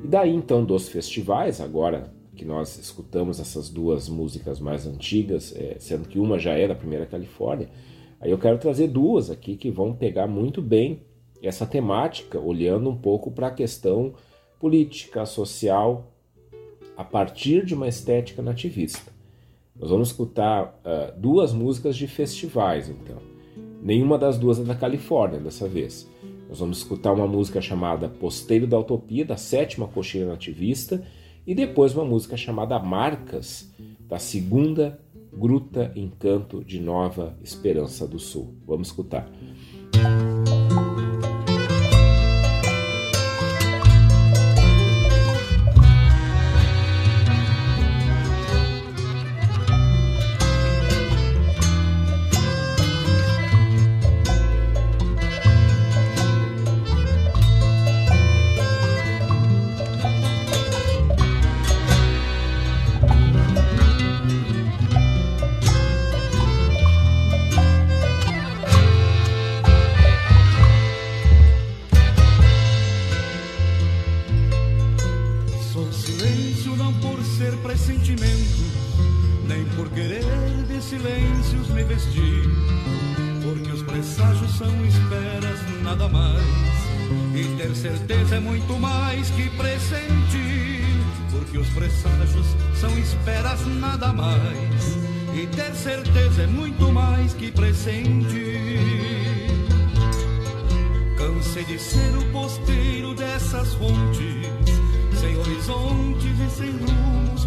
[0.03, 5.77] E daí então dos festivais, agora que nós escutamos essas duas músicas mais antigas, é,
[5.79, 7.69] sendo que uma já é da primeira Califórnia,
[8.21, 11.03] aí eu quero trazer duas aqui que vão pegar muito bem
[11.43, 14.15] essa temática, olhando um pouco para a questão
[14.67, 16.13] política, social,
[16.97, 19.13] a partir de uma estética nativista.
[19.79, 23.19] Nós vamos escutar uh, duas músicas de festivais, então.
[23.81, 26.11] Nenhuma das duas é da Califórnia dessa vez.
[26.49, 31.07] Nós vamos escutar uma música chamada Posteiro da Utopia, da sétima cocheira nativista,
[31.47, 34.99] e depois uma música chamada Marcas, da segunda
[35.33, 38.57] Gruta Encanto de Nova Esperança do Sul.
[38.67, 39.31] Vamos escutar.
[39.93, 40.26] Tenho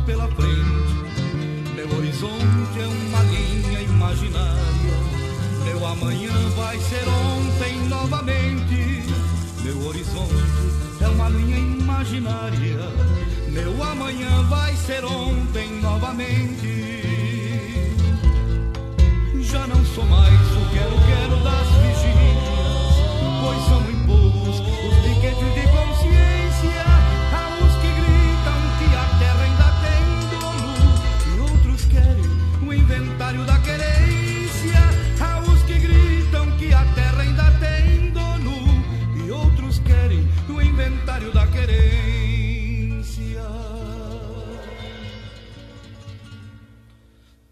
[0.09, 1.75] pela frente.
[1.75, 4.97] Meu horizonte é uma linha imaginária.
[5.63, 9.03] Meu amanhã vai ser ontem novamente.
[9.63, 10.33] Meu horizonte
[10.99, 12.79] é uma linha imaginária.
[13.49, 17.03] Meu amanhã vai ser ontem novamente.
[19.41, 22.95] Já não sou mais o quero-quero das vigílias,
[23.43, 26.28] pois são impulsos os piquetes de consciência.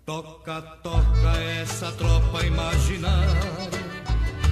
[0.08, 3.42] Toca, toca essa tropa imaginária.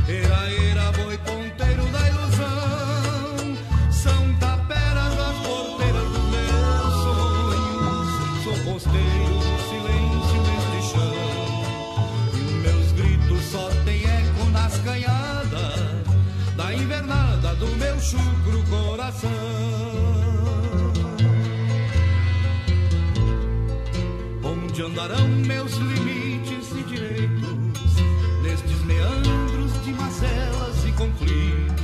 [0.06, 3.56] Era, era, boi ponteiro da ilusão.
[3.90, 8.44] São taperas as porteiras dos meus sonhos.
[8.44, 11.16] Sou posteiro do silêncio neste chão.
[12.34, 15.80] E os meus gritos só têm eco nas canhadas
[16.58, 20.15] da invernada do meu chucro coração.
[24.96, 27.96] darão meus limites e direitos
[28.42, 31.76] nestes meandros de mazelas e conflitos.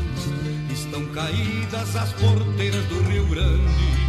[0.72, 4.02] Estão caídas as porteiras do Rio Grande.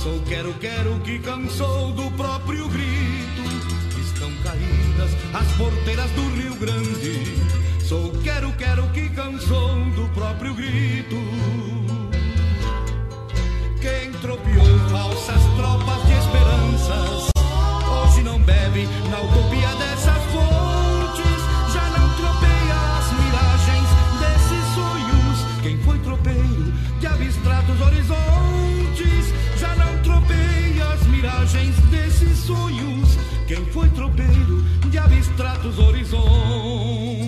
[0.00, 3.42] Sou quero, quero que cansou do próprio grito.
[4.00, 7.24] Estão caídas as porteiras do Rio Grande.
[7.84, 11.16] Sou quero, quero que cansou do próprio grito.
[13.80, 16.05] Quem tropeou falsas tropas
[18.46, 21.40] bebe na utopia dessas fontes,
[21.74, 23.88] já não tropeia as miragens
[24.22, 25.36] desses sonhos.
[25.62, 33.18] Quem foi tropeiro de abstratos horizontes, já não tropeia as miragens desses sonhos.
[33.48, 37.26] Quem foi tropeiro de abstratos horizontes.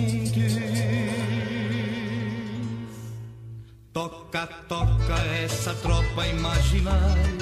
[3.91, 7.37] Toca, toca essa tropa imaginária.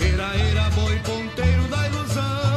[0.00, 2.51] Era, era boi ponteiro da ilusão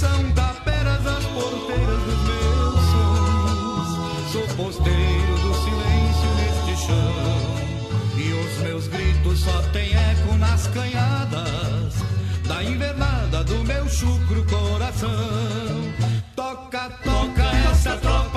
[0.00, 4.32] da Pera das porteiras dos meus sonhos.
[4.32, 8.16] Sou posteiro do silêncio neste chão.
[8.16, 11.94] E os meus gritos só têm eco nas canhadas
[12.48, 15.10] da invernada do meu chucro coração.
[16.34, 18.29] Toca, toca essa troca.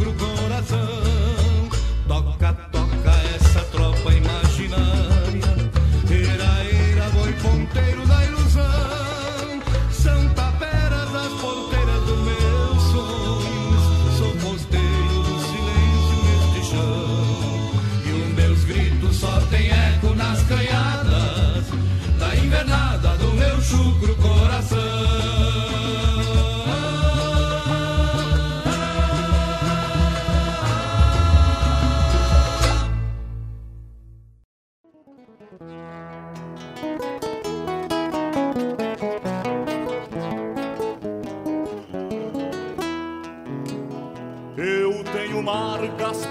[0.00, 0.39] negro com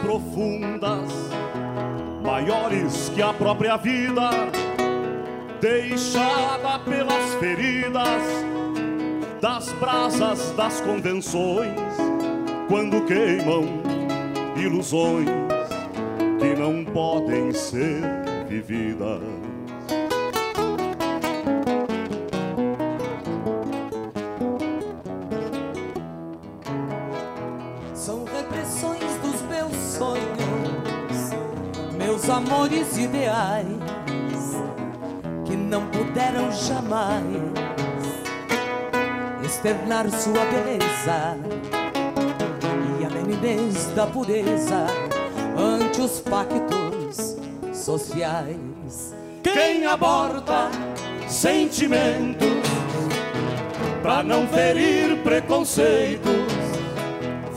[0.01, 1.09] profundas,
[2.23, 4.29] maiores que a própria vida,
[5.61, 8.23] deixada pelas feridas
[9.41, 11.73] das brasas das convenções,
[12.67, 13.65] quando queimam
[14.55, 15.29] ilusões
[16.39, 18.01] que não podem ser
[18.47, 19.48] vividas.
[32.49, 33.67] Amores ideais,
[35.45, 37.23] que não puderam jamais
[39.45, 41.37] externar sua beleza
[42.99, 44.87] e a menidez da pureza
[45.55, 47.37] ante os pactos
[47.71, 49.15] sociais.
[49.43, 50.71] Quem aborta
[51.27, 52.47] sentimentos
[54.01, 56.31] pra não ferir preconceitos,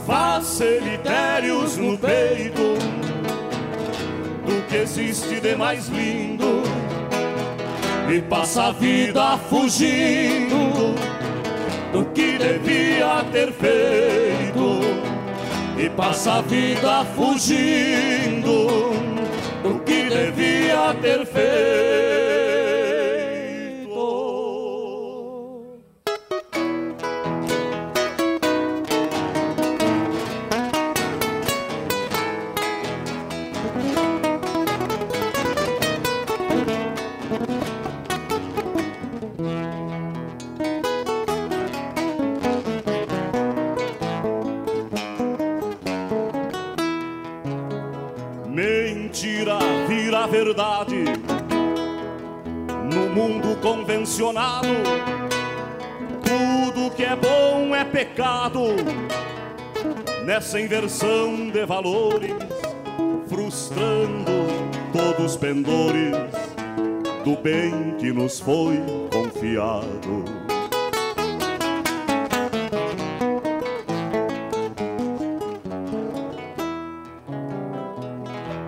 [0.07, 2.61] faz cemitérios no peito
[4.83, 6.62] existe de mais lindo
[8.12, 10.95] e passa a vida fugindo
[11.93, 14.80] do que devia ter feito
[15.78, 18.66] e passa a vida fugindo
[19.62, 22.11] do que devia ter feito.
[56.24, 58.68] Tudo que é bom é pecado.
[60.24, 62.33] Nessa inversão de valores,
[63.28, 64.33] frustrando
[64.91, 66.16] todos os pendores
[67.24, 68.80] do bem que nos foi
[69.12, 70.24] confiado.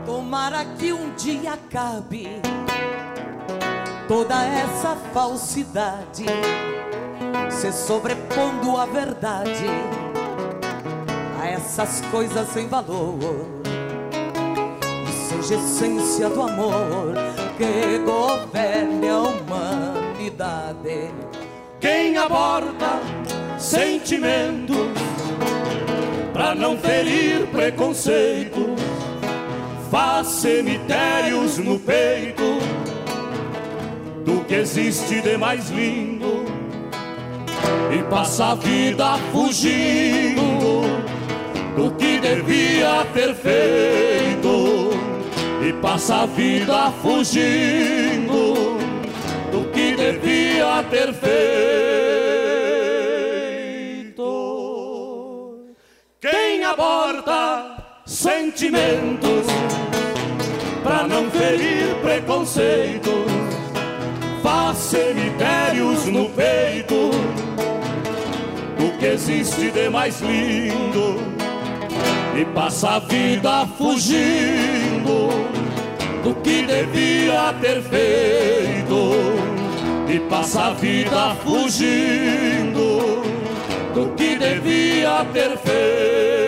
[0.05, 2.44] Tomara que um dia acabe
[4.45, 6.27] essa falsidade,
[7.51, 9.69] se sobrepondo a verdade
[11.41, 13.19] a essas coisas sem valor.
[15.09, 17.15] E seja essência do amor
[17.57, 21.11] que governe a humanidade.
[21.81, 23.01] Quem aborta
[23.59, 24.77] sentimentos
[26.33, 28.75] pra não ferir preconceito,
[29.91, 32.74] faz cemitérios no peito
[34.25, 36.45] do que existe de mais lindo.
[37.93, 40.83] E passa a vida fugindo
[41.77, 44.91] do que devia ter feito.
[45.67, 48.55] E passa a vida fugindo
[49.53, 51.45] do que devia ter feito.
[56.21, 59.47] Quem aborta sentimentos
[60.83, 63.25] pra não ferir preconceitos,
[64.79, 67.11] cemitérios no peito
[68.79, 71.17] do que existe de mais lindo
[72.37, 75.29] e passa a vida fugindo
[76.23, 79.13] do que devia ter feito
[80.09, 83.23] e passa a vida fugindo
[83.95, 86.44] do que devia ter feito.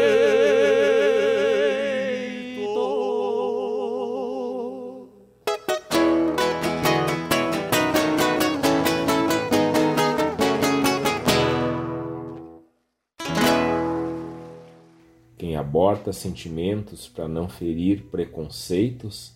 [15.76, 19.34] Aborta sentimentos para não ferir preconceitos,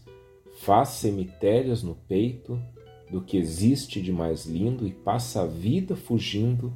[0.57, 2.59] faz cemitérios no peito
[3.11, 6.73] do que existe de mais lindo e passa a vida fugindo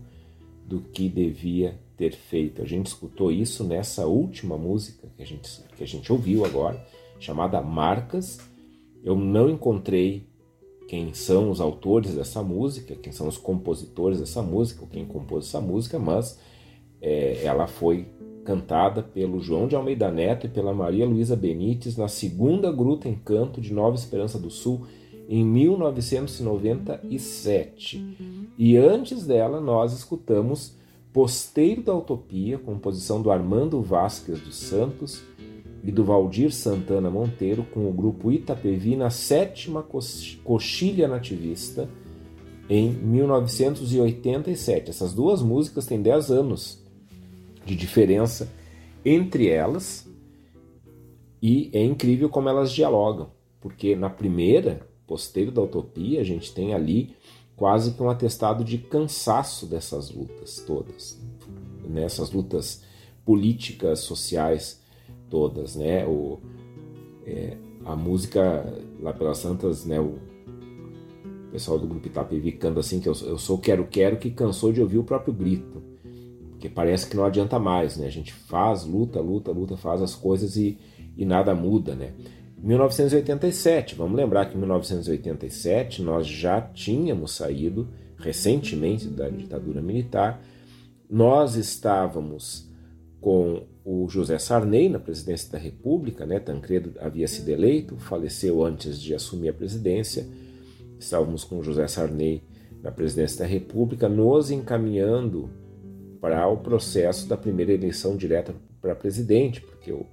[0.66, 2.60] do que devia ter feito.
[2.60, 6.86] A gente escutou isso nessa última música que a gente, que a gente ouviu agora,
[7.18, 8.38] chamada Marcas.
[9.02, 10.26] Eu não encontrei
[10.86, 15.46] quem são os autores dessa música, quem são os compositores dessa música, ou quem compôs
[15.46, 16.38] essa música, mas
[17.00, 18.06] é, ela foi
[18.44, 23.58] cantada pelo João de Almeida Neto e pela Maria Luísa Benites na segunda Gruta Encanto
[23.60, 24.82] de Nova Esperança do Sul
[25.28, 28.16] em 1997.
[28.58, 30.76] E antes dela nós escutamos
[31.12, 35.22] Posteiro da Utopia, composição do Armando Vasquez dos Santos
[35.84, 39.86] e do Valdir Santana Monteiro com o grupo Itapevi na sétima
[40.42, 41.88] coxilha nativista
[42.68, 44.90] em 1987.
[44.90, 46.83] Essas duas músicas têm 10 anos
[47.64, 48.52] de diferença
[49.04, 50.08] entre elas
[51.42, 56.72] e é incrível como elas dialogam, porque na primeira, Posteiro da Utopia, a gente tem
[56.72, 57.14] ali
[57.54, 61.20] quase que um atestado de cansaço dessas lutas todas,
[61.86, 62.36] nessas né?
[62.36, 62.82] lutas
[63.24, 64.80] políticas, sociais
[65.28, 66.06] todas, né?
[66.06, 66.40] O,
[67.26, 70.00] é, a música lá pelas Santas, né?
[70.00, 70.18] O
[71.52, 74.80] pessoal do grupo Itapevi canta assim que eu, eu sou quero quero que cansou de
[74.80, 75.82] ouvir o próprio grito,
[76.64, 78.06] porque parece que não adianta mais, né?
[78.06, 80.78] A gente faz, luta, luta, luta, faz as coisas e,
[81.14, 82.14] e nada muda, né?
[82.56, 90.40] 1987, vamos lembrar que em 1987 nós já tínhamos saído recentemente da ditadura militar,
[91.10, 92.66] nós estávamos
[93.20, 96.40] com o José Sarney na presidência da República, né?
[96.40, 100.26] Tancredo havia sido eleito, faleceu antes de assumir a presidência.
[100.98, 102.42] Estávamos com o José Sarney
[102.82, 105.50] na presidência da República, nos encaminhando
[106.24, 110.06] para o processo da primeira eleição direta para presidente, porque o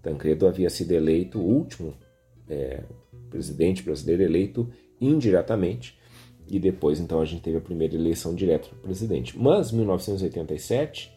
[0.00, 1.92] Tancredo havia sido eleito o último
[2.48, 2.84] é,
[3.28, 5.98] presidente brasileiro eleito indiretamente,
[6.46, 9.36] e depois então a gente teve a primeira eleição direta para presidente.
[9.36, 11.12] Mas 1987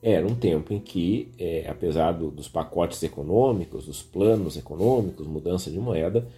[0.00, 5.68] era um tempo em que, é, apesar do, dos pacotes econômicos, dos planos econômicos, mudança
[5.68, 6.28] de moeda,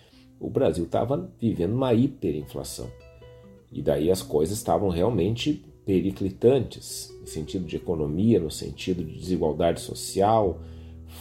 [0.40, 2.90] o Brasil estava vivendo uma hiperinflação.
[3.70, 9.80] E daí as coisas estavam realmente periclitantes, no sentido de economia, no sentido de desigualdade
[9.80, 10.60] social,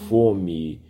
[0.07, 0.81] fome,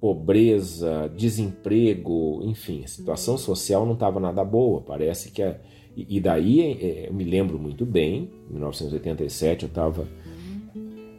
[0.00, 4.80] pobreza, desemprego, enfim, a situação social não estava nada boa.
[4.80, 5.58] Parece que a,
[5.96, 10.06] e daí é, eu me lembro muito bem, em 1987 eu estava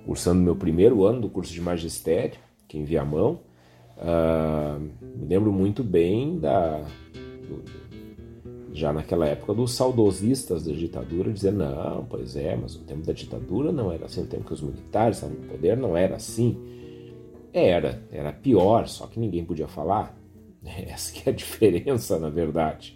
[0.05, 3.41] cursando meu primeiro ano do curso de magistério, que em Viamão.
[3.97, 4.79] Uh,
[5.17, 6.85] me lembro muito bem da
[8.77, 13.11] já naquela época dos saudosistas da ditadura dizendo não, pois é, mas o tempo da
[13.11, 16.55] ditadura não era assim, o tempo que os militares estavam no poder não era assim.
[17.51, 20.15] Era, era pior, só que ninguém podia falar.
[20.63, 22.95] Essa é a diferença, na verdade.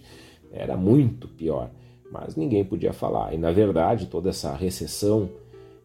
[0.52, 1.72] Era muito pior,
[2.12, 3.34] mas ninguém podia falar.
[3.34, 5.30] E na verdade, toda essa recessão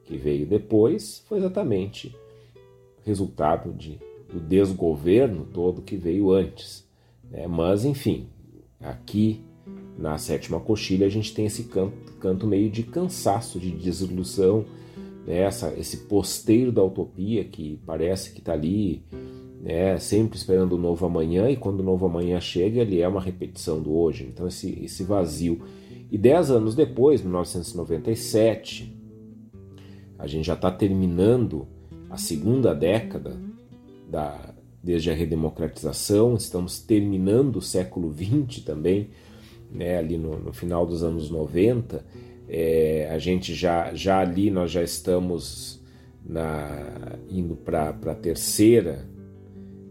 [0.05, 2.15] que veio depois foi exatamente
[3.03, 3.99] resultado de,
[4.31, 6.87] do desgoverno todo que veio antes.
[7.31, 7.47] Né?
[7.47, 8.29] Mas, enfim,
[8.81, 9.46] aqui
[9.99, 14.65] na sétima coxilha a gente tem esse canto, canto meio de cansaço, de desilusão,
[15.27, 15.41] né?
[15.41, 19.03] Essa, esse posteiro da utopia que parece que está ali
[19.67, 19.99] né?
[19.99, 23.81] sempre esperando o novo amanhã, e quando o novo amanhã chega, ele é uma repetição
[23.81, 24.25] do hoje.
[24.33, 25.61] Então, esse, esse vazio.
[26.11, 28.97] E dez anos depois, 1997,
[30.17, 31.67] a gente já está terminando
[32.09, 33.37] a segunda década
[34.09, 39.11] da, desde a redemocratização, estamos terminando o século XX também,
[39.77, 42.05] né, ali no, no final dos anos 90.
[42.49, 45.83] É, a gente já, já ali nós já estamos
[46.25, 49.09] na, indo para a terceira,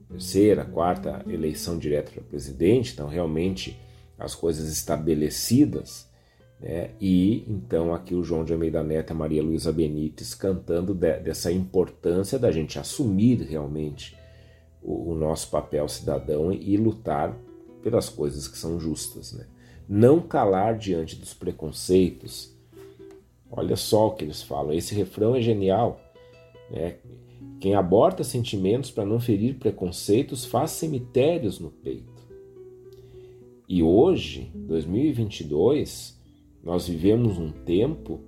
[0.10, 3.78] terceira, quarta eleição direta para presidente, então realmente
[4.18, 6.10] as coisas estabelecidas
[6.60, 6.92] né?
[7.00, 11.20] E então aqui o João de Almeida Neto e a Maria Luísa Benites cantando de,
[11.20, 14.18] dessa importância da gente assumir realmente
[14.82, 17.36] o, o, nosso papel cidadão e, e lutar
[17.82, 19.34] pelas coisas que são justas.
[19.34, 19.46] Né?
[19.88, 22.56] Não calar diante dos preconceitos.
[23.52, 24.74] Olha só o que eles falam.
[24.74, 26.00] Esse refrão é genial.
[26.70, 26.98] Né?
[27.60, 32.16] Quem aborta sentimentos para não ferir preconceitos faz cemitérios no peito.
[33.68, 36.20] E hoje, 2022,
[36.64, 38.20] nós vivemos um tempo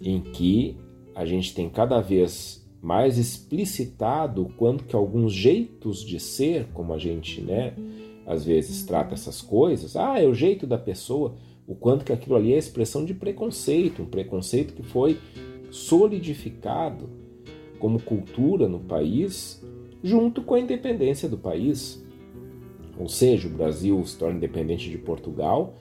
[0.00, 0.76] em que
[1.14, 6.94] a gente tem cada vez mais explicitado o quanto que alguns jeitos de ser, como
[6.94, 7.74] a gente, né,
[8.28, 11.34] às vezes trata essas coisas, ah, é o jeito da pessoa,
[11.66, 15.18] o quanto que aquilo ali é expressão de preconceito, um preconceito que foi
[15.70, 17.10] solidificado
[17.78, 19.62] como cultura no país
[20.02, 22.04] junto com a independência do país.
[22.98, 25.74] Ou seja, o Brasil se torna independente de Portugal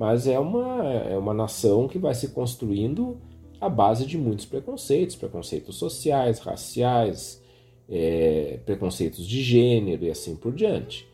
[0.00, 3.20] mas é uma, é uma nação que vai se construindo
[3.60, 7.42] à base de muitos preconceitos, preconceitos sociais, raciais,
[7.86, 11.06] é, preconceitos de gênero e assim por diante.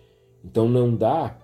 [0.47, 1.36] Então não dá,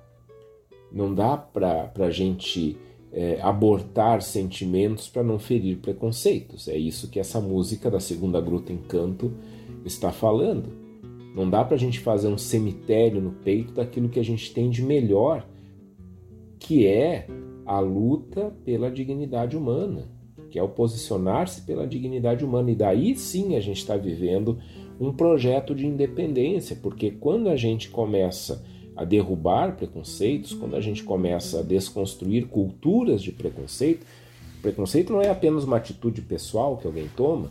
[0.93, 2.79] não dá para a gente
[3.13, 6.69] é, abortar sentimentos para não ferir preconceitos.
[6.69, 9.33] É isso que essa música da segunda gruta Encanto
[9.85, 10.71] está falando.
[11.35, 14.71] Não dá para a gente fazer um cemitério no peito daquilo que a gente tem
[14.71, 15.47] de melhor
[16.59, 17.27] que é
[17.67, 20.09] a luta pela dignidade humana,
[20.49, 22.71] que é o posicionar-se pela dignidade humana.
[22.71, 24.59] E daí sim a gente está vivendo
[25.01, 28.63] um projeto de independência, porque quando a gente começa
[28.97, 34.07] a derrubar preconceitos, quando a gente começa a desconstruir culturas de preconceito,
[34.61, 37.51] preconceito não é apenas uma atitude pessoal que alguém toma,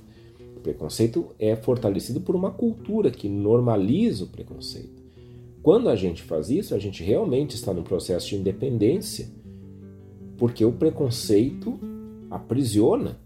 [0.61, 5.01] preconceito é fortalecido por uma cultura que normaliza o preconceito.
[5.61, 9.29] Quando a gente faz isso, a gente realmente está num processo de independência,
[10.37, 11.79] porque o preconceito
[12.29, 13.19] aprisiona.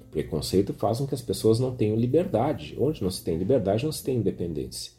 [0.00, 2.76] O preconceito faz com que as pessoas não tenham liberdade.
[2.80, 4.92] Onde não se tem liberdade, não se tem independência.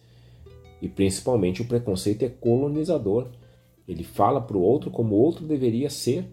[0.82, 3.28] E principalmente o preconceito é colonizador.
[3.88, 6.28] Ele fala para o outro como o outro deveria ser.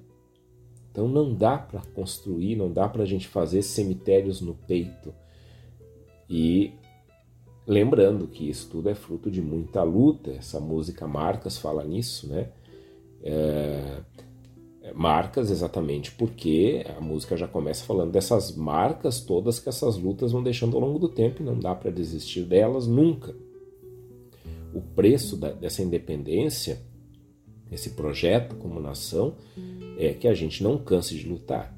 [0.91, 5.15] Então não dá para construir, não dá para a gente fazer cemitérios no peito.
[6.29, 6.73] E
[7.67, 10.31] lembrando que isso tudo é fruto de muita luta.
[10.31, 12.49] Essa música Marcas fala nisso, né?
[13.23, 14.01] É,
[14.85, 20.31] é, marcas exatamente porque a música já começa falando dessas marcas todas que essas lutas
[20.31, 23.35] vão deixando ao longo do tempo e não dá para desistir delas nunca.
[24.75, 26.83] O preço da, dessa independência,
[27.71, 29.37] esse projeto como nação,
[29.97, 31.75] é que a gente não canse de lutar.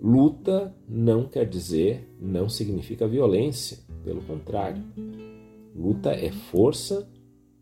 [0.00, 4.82] Luta não quer dizer, não significa violência, pelo contrário.
[5.74, 7.08] Luta é força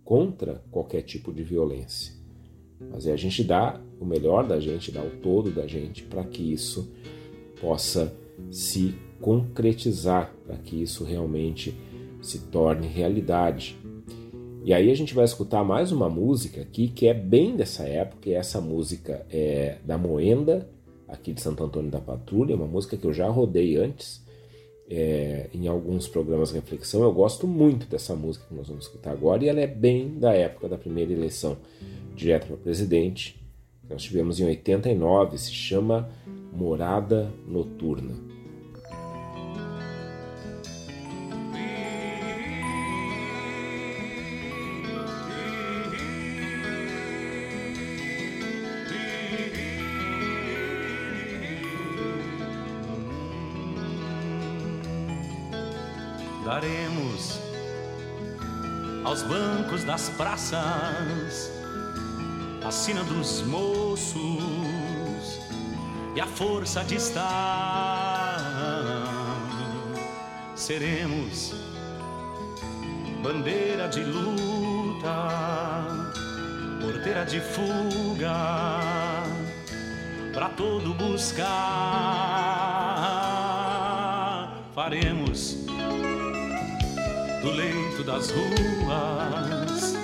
[0.04, 2.14] contra qualquer tipo de violência.
[2.90, 6.22] Mas é a gente dá o melhor da gente, dá o todo da gente para
[6.24, 6.92] que isso
[7.60, 8.14] possa
[8.50, 11.74] se concretizar, para que isso realmente
[12.20, 13.76] se torne realidade.
[14.66, 18.28] E aí a gente vai escutar mais uma música aqui que é bem dessa época,
[18.28, 20.68] e essa música é da Moenda,
[21.06, 24.20] aqui de Santo Antônio da Patrulha, uma música que eu já rodei antes
[24.90, 27.00] é, em alguns programas de reflexão.
[27.04, 30.32] Eu gosto muito dessa música que nós vamos escutar agora, e ela é bem da
[30.32, 31.56] época da primeira eleição
[32.16, 33.40] direto para presidente,
[33.82, 36.10] que nós tivemos em 89, se chama
[36.52, 38.25] Morada Noturna.
[59.16, 61.50] Aos bancos das praças
[62.62, 64.20] a sina dos moços
[66.14, 68.36] e a força de estar.
[70.54, 71.54] Seremos
[73.22, 75.28] bandeira de luta,
[76.82, 78.36] porteira de fuga,
[80.34, 81.46] para todo buscar.
[84.74, 85.65] Faremos
[87.46, 89.94] do leito das ruas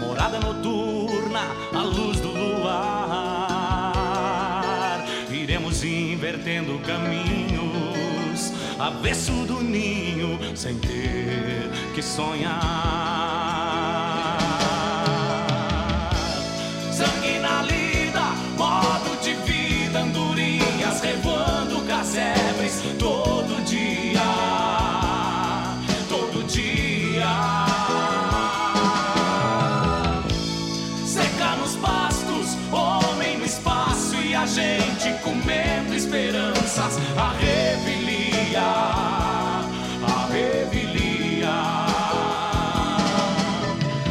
[0.00, 1.42] morada noturna
[1.72, 3.94] à luz do luar.
[5.30, 13.13] Iremos invertendo caminhos, avesso do ninho, sem ter que sonhar.
[36.76, 38.60] A revelia,
[40.02, 41.48] a revelia.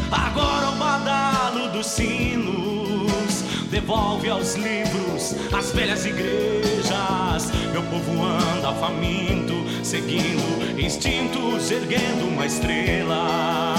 [0.09, 7.51] Agora o badalo dos sinos devolve aos livros as velhas igrejas.
[7.73, 13.75] Meu povo anda faminto, seguindo instintos, erguendo uma estrela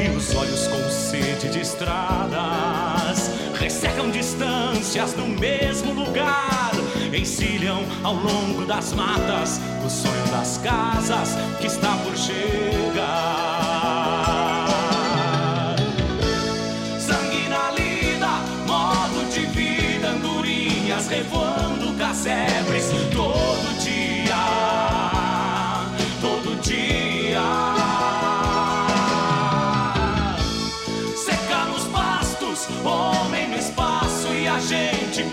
[0.00, 2.83] e os olhos com sede de estradas
[3.64, 6.70] ressecam distâncias no mesmo lugar,
[7.18, 13.33] encilham ao longo das matas o sonho das casas que está por chegar.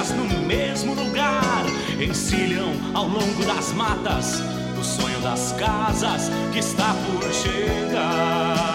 [0.00, 1.64] distâncias no mesmo lugar,
[2.00, 4.40] encilham ao longo das matas
[4.78, 8.69] o sonho das casas que está por chegar.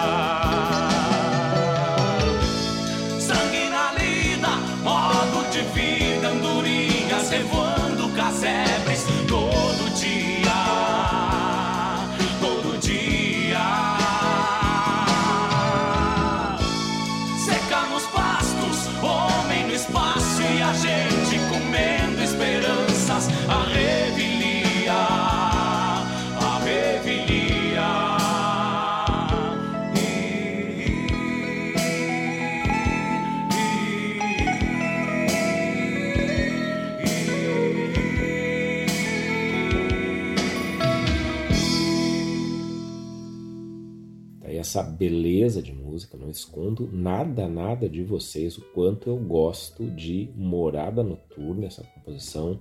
[44.76, 50.28] Essa beleza de música, não escondo nada, nada de vocês, o quanto eu gosto de
[50.36, 52.60] Morada Noturna, essa composição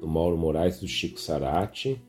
[0.00, 2.00] do Mauro Moraes do Chico Sarati,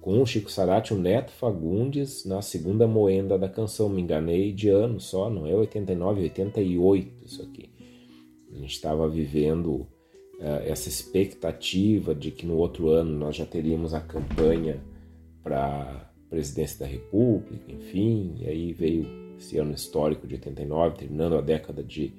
[0.00, 3.88] com o Chico Sarati, o Neto Fagundes, na segunda moenda da canção.
[3.88, 7.70] Me enganei de ano só, não é 89, 88 isso aqui.
[8.50, 9.86] A gente estava vivendo
[10.40, 14.80] uh, essa expectativa de que no outro ano nós já teríamos a campanha
[15.42, 19.06] para presidência da República, enfim, e aí veio
[19.38, 22.12] esse ano histórico de 89, terminando a década de,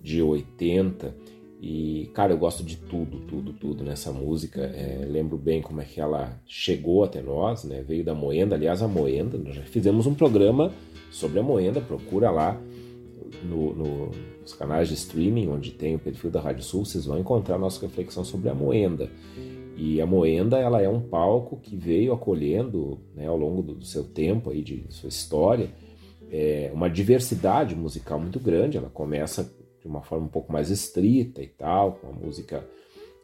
[0.00, 1.14] de 80.
[1.60, 4.60] E, cara, eu gosto de tudo, tudo, tudo nessa música.
[4.60, 7.82] É, lembro bem como é que ela chegou até nós, né?
[7.82, 8.54] Veio da Moenda.
[8.54, 10.72] Aliás, a Moenda, nós já fizemos um programa
[11.10, 12.60] sobre a Moenda, procura lá
[13.42, 14.10] no, no,
[14.40, 17.58] nos canais de streaming, onde tem o perfil da Rádio Sul, vocês vão encontrar a
[17.58, 19.10] nossa reflexão sobre a Moenda.
[19.76, 24.04] E a Moenda, ela é um palco que veio acolhendo, né, ao longo do, seu
[24.04, 25.68] tempo, aí, de sua história,
[26.30, 28.78] é, uma diversidade musical muito grande.
[28.78, 32.66] Ela começa de uma forma um pouco mais estrita e tal, com uma música,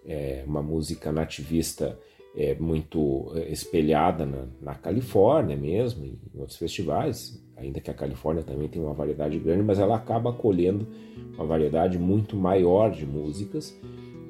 [0.07, 1.99] é, uma música nativista
[2.37, 8.43] é, muito é, espelhada na, na, Califórnia mesmo, em outros festivais, ainda que a Califórnia
[8.43, 10.87] também tem uma variedade grande, mas ela acaba acolhendo
[11.35, 13.75] uma variedade muito maior de músicas,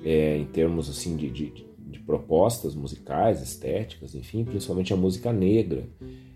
[0.04, 1.71] é, em termos assim de, de
[2.06, 5.84] propostas musicais, estéticas, enfim, principalmente a música negra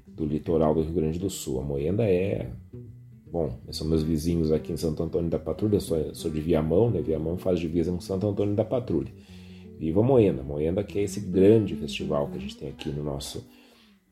[0.07, 1.61] do litoral do Rio Grande do Sul.
[1.61, 2.51] A Moenda é
[3.37, 7.03] Bom, são meus vizinhos aqui em Santo Antônio da Patrulha, sou, sou de Viamão, né?
[7.03, 9.13] Viamão faz divisa com Santo Antônio da Patrulha.
[9.79, 13.45] Viva Moenda, Moenda que é esse grande festival que a gente tem aqui no nosso,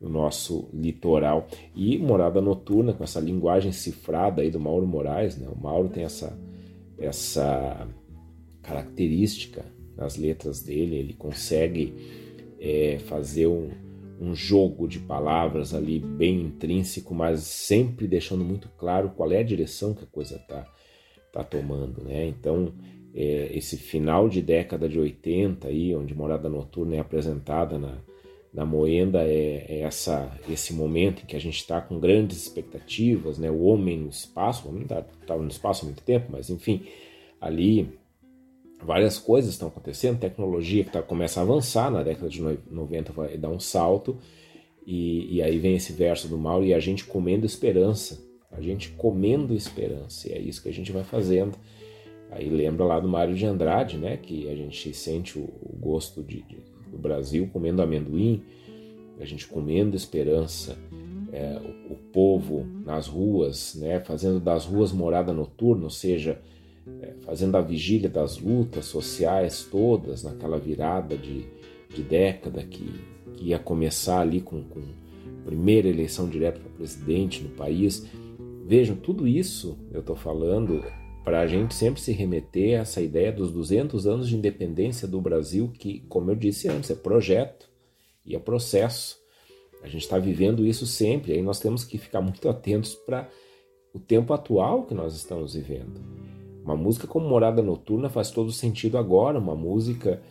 [0.01, 1.47] no nosso litoral.
[1.75, 5.49] E Morada Noturna, com essa linguagem cifrada aí do Mauro Moraes, né?
[5.49, 6.37] O Mauro tem essa,
[6.99, 7.89] essa
[8.61, 9.65] característica
[9.97, 11.95] nas letras dele, ele consegue
[12.61, 13.71] é, fazer um,
[14.21, 19.45] um jogo de palavras ali bem intrínseco, mas sempre deixando muito claro qual é a
[19.45, 20.67] direção que a coisa está
[21.33, 22.27] tá tomando, né?
[22.27, 22.73] Então,
[23.15, 27.99] é, esse final de década de 80 aí, onde Morada Noturna é apresentada na,
[28.53, 33.39] na Moenda, é, é essa, esse momento em que a gente está com grandes expectativas,
[33.39, 33.51] né?
[33.51, 36.87] O homem no espaço, o homem estava tá, no espaço há muito tempo, mas enfim,
[37.41, 37.89] ali
[38.85, 43.37] várias coisas estão acontecendo, tecnologia que tá, começa a avançar na década de 90 vai
[43.37, 44.19] dar um salto,
[44.87, 48.23] e, e aí vem esse verso do Mauro, e a gente comendo esperança,
[48.53, 51.57] a gente comendo esperança, e é isso que a gente vai fazendo.
[52.31, 56.23] Aí lembra lá do Mário de Andrade, né, que a gente sente o, o gosto
[56.23, 56.59] de, de,
[56.91, 58.43] do Brasil comendo amendoim,
[59.21, 60.77] a gente comendo esperança,
[61.33, 61.59] é,
[61.89, 66.41] o, o, povo nas ruas, né, fazendo das ruas morada noturna, ou seja,
[67.25, 71.47] fazendo a vigília das lutas sociais todas naquela virada de,
[71.89, 72.89] de década que,
[73.35, 78.07] que ia começar ali com, com a primeira eleição direta para presidente no país.
[78.67, 80.85] Vejam, tudo isso eu estou falando
[81.25, 85.21] para a gente sempre se remeter a essa ideia dos 200 anos de independência do
[85.21, 87.71] Brasil, que, como eu disse antes, é projeto
[88.27, 89.19] e é processo.
[89.83, 93.29] A gente está vivendo isso sempre, aí nós temos que ficar muito atentos para
[93.95, 96.01] o tempo atual que nós estamos vivendo.
[96.65, 100.23] Uma música como Morada Noturna faz todo sentido agora, uma música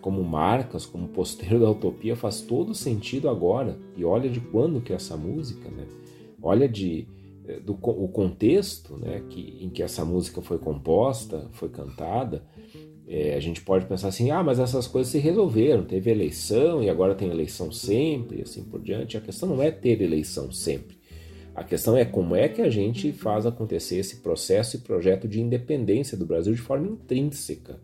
[0.00, 3.78] como Marcas, como Posteiro da Utopia faz todo sentido agora.
[3.96, 5.86] E olha de quando que é essa música, né?
[6.42, 7.06] Olha de
[7.46, 12.42] eh, do o contexto, né, que, em que essa música foi composta, foi cantada.
[13.06, 16.88] É, a gente pode pensar assim, ah, mas essas coisas se resolveram, teve eleição e
[16.88, 19.16] agora tem eleição sempre, e assim por diante.
[19.16, 21.01] A questão não é ter eleição sempre.
[21.54, 25.40] A questão é como é que a gente faz acontecer esse processo e projeto de
[25.40, 27.78] independência do Brasil de forma intrínseca.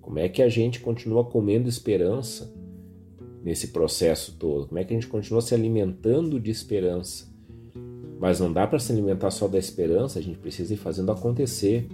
[0.00, 2.52] Como é que a gente continua comendo esperança
[3.42, 4.68] nesse processo todo?
[4.68, 7.32] Como é que a gente continua se alimentando de esperança?
[8.18, 11.86] Mas não dá para se alimentar só da esperança, a gente precisa ir fazendo acontecer.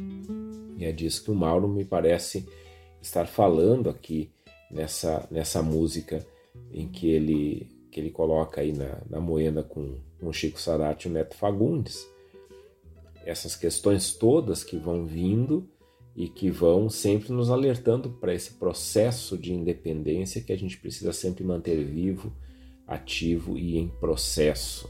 [0.77, 2.47] E é disso que o Mauro me parece
[3.03, 4.31] estar falando aqui
[4.71, 6.25] nessa, nessa música
[6.73, 11.11] em que ele, que ele coloca aí na, na moenda com com Chico Sarati e
[11.11, 12.07] o Neto Fagundes.
[13.25, 15.69] Essas questões todas que vão vindo
[16.15, 21.13] e que vão sempre nos alertando para esse processo de independência que a gente precisa
[21.13, 22.33] sempre manter vivo,
[22.87, 24.89] ativo e em processo.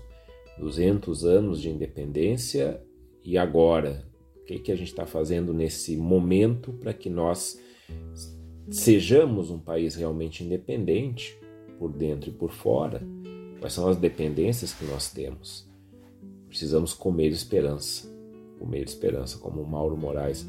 [0.59, 2.82] 200 anos de independência
[3.24, 4.05] e agora?
[4.43, 7.61] O que, que a gente está fazendo nesse momento para que nós
[8.69, 11.39] sejamos um país realmente independente,
[11.78, 13.02] por dentro e por fora?
[13.61, 15.69] Quais são as dependências que nós temos?
[16.49, 18.11] Precisamos comer esperança.
[18.59, 20.47] Comer esperança, como o Mauro Moraes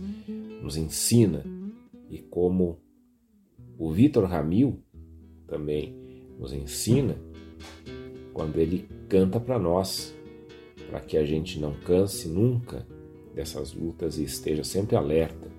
[0.61, 1.43] nos ensina
[2.09, 2.79] e como
[3.77, 4.81] o Vitor Ramil
[5.47, 5.95] também
[6.39, 7.17] nos ensina
[8.33, 10.15] quando ele canta para nós,
[10.89, 12.87] para que a gente não canse nunca
[13.35, 15.49] dessas lutas e esteja sempre alerta,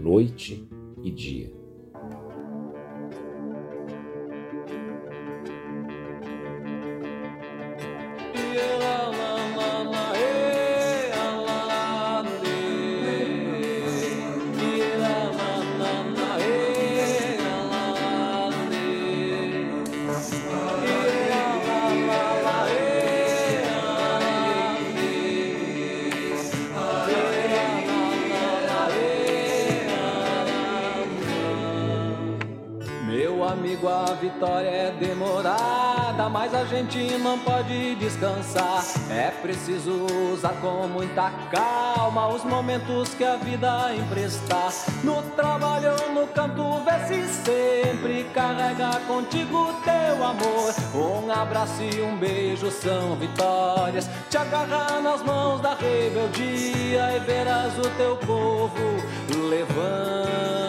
[0.00, 0.68] noite
[1.02, 1.61] e dia.
[41.94, 44.72] Calma os momentos que a vida emprestar.
[45.04, 50.74] No trabalho ou no canto, vê se sempre carrega contigo teu amor.
[50.94, 54.08] Um abraço e um beijo são vitórias.
[54.30, 58.96] Te agarrar nas mãos da rebeldia e verás o teu povo
[59.48, 60.61] levanta.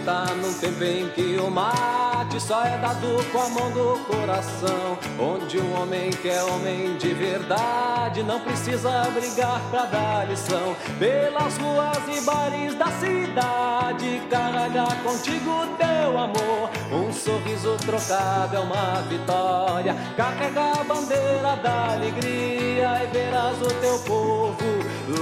[0.00, 4.98] Acredita num tempo em que o mate só é dado com a mão do coração.
[5.18, 10.74] Onde um homem que é homem de verdade não precisa brigar pra dar lição.
[10.98, 16.70] Pelas ruas e bares da cidade, carregar contigo teu amor.
[16.92, 19.94] Um sorriso trocado é uma vitória.
[20.16, 24.64] Carrega a bandeira da alegria e verás o teu povo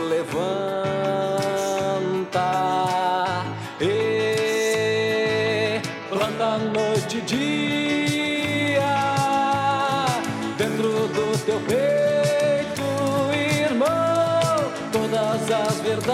[0.09, 1.38] levanta.
[7.29, 8.81] Dia
[10.57, 12.83] dentro do teu peito,
[13.67, 16.09] irmão, todas as verdades.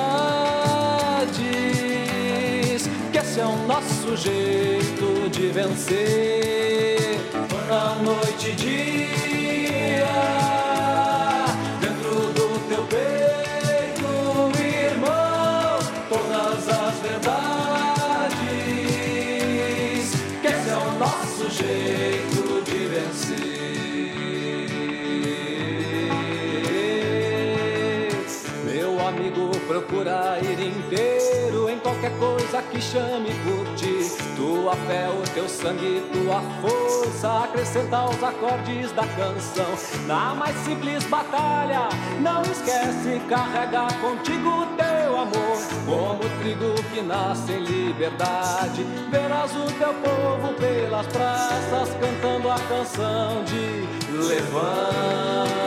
[3.13, 7.21] Que esse é o nosso jeito de vencer.
[7.49, 9.34] Planta noite e dia.
[30.53, 34.11] Inteiro em qualquer coisa que chame por ti.
[34.37, 39.75] Tua fé, o teu sangue, tua força acrescenta aos acordes da canção.
[40.07, 41.89] Na mais simples batalha,
[42.21, 45.59] não esquece carregar contigo teu amor.
[45.87, 53.45] Como trigo que nasce em liberdade, verás o teu povo pelas praças cantando a canção
[53.45, 53.85] de
[54.27, 55.64] levanta.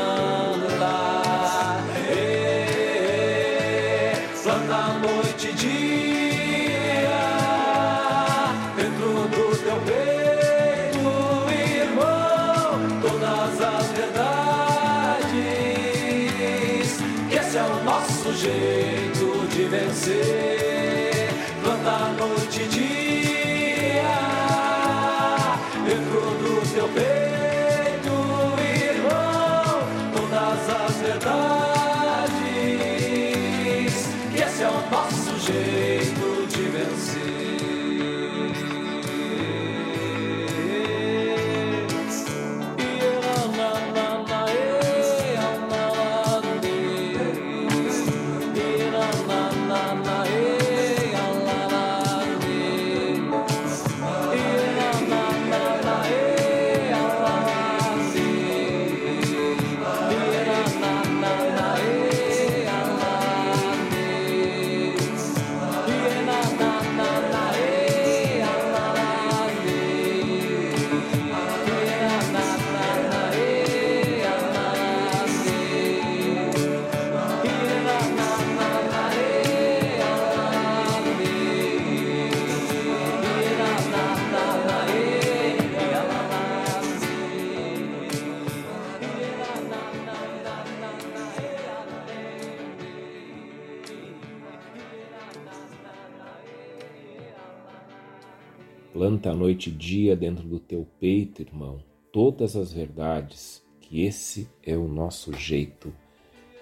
[99.27, 101.79] Planta a noite e dia dentro do teu peito, irmão,
[102.13, 105.93] todas as verdades, que esse é o nosso jeito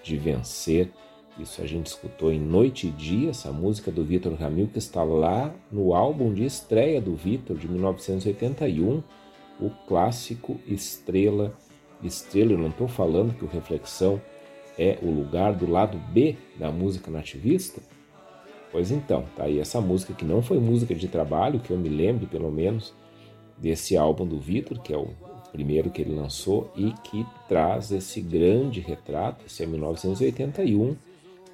[0.02, 0.90] de vencer.
[1.38, 5.04] Isso a gente escutou em Noite e Dia, essa música do Vitor Ramil, que está
[5.04, 9.00] lá no álbum de estreia do Vitor, de 1981,
[9.60, 11.56] o clássico Estrela.
[12.02, 14.20] Estrela, eu não estou falando que o Reflexão
[14.76, 17.80] é o lugar do lado B da música nativista,
[18.70, 21.88] Pois então, tá aí essa música que não foi música de trabalho, que eu me
[21.88, 22.92] lembro pelo menos,
[23.56, 25.08] desse álbum do Vitor, que é o
[25.52, 29.46] primeiro que ele lançou e que traz esse grande retrato.
[29.46, 30.96] Esse é 1981.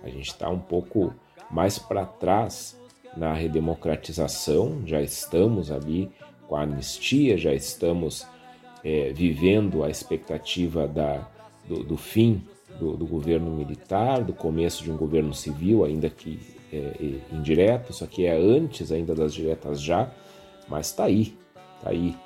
[0.03, 1.15] A gente está um pouco
[1.51, 2.77] mais para trás
[3.17, 6.11] na redemocratização, já estamos ali
[6.49, 8.27] com a anistia, já estamos
[8.83, 11.29] é, vivendo a expectativa da,
[11.69, 12.43] do, do fim
[12.79, 16.39] do, do, governo militar, do começo de um governo civil, ainda que
[16.73, 20.11] é, é, indireto, isso aqui é antes ainda das diretas já,
[20.69, 21.37] mas está aí,
[21.77, 22.17] está aí.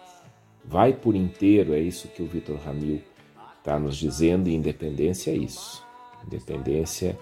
[0.64, 3.00] Vai por inteiro, é isso que o Vitor Ramil
[3.58, 5.84] está nos dizendo, e independência é isso.
[6.26, 7.18] Independência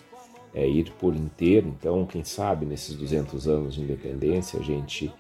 [0.55, 5.13] é ir por inteiro, então, quem sabe, nesses 200 anos de independência, a gente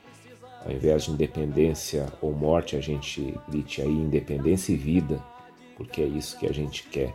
[0.64, 5.22] ao invés de independência ou morte, a gente grite aí independência e vida,
[5.76, 7.14] porque é isso que a gente quer.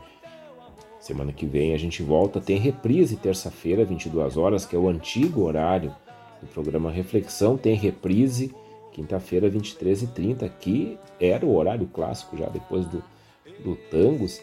[1.00, 5.44] Semana que vem a gente volta, tem reprise terça-feira, 22 horas, que é o antigo
[5.44, 5.96] horário
[6.42, 8.54] do programa Reflexão, tem reprise
[8.92, 13.02] quinta-feira, 23h30, que era o horário clássico já depois do,
[13.64, 14.42] do Tangos.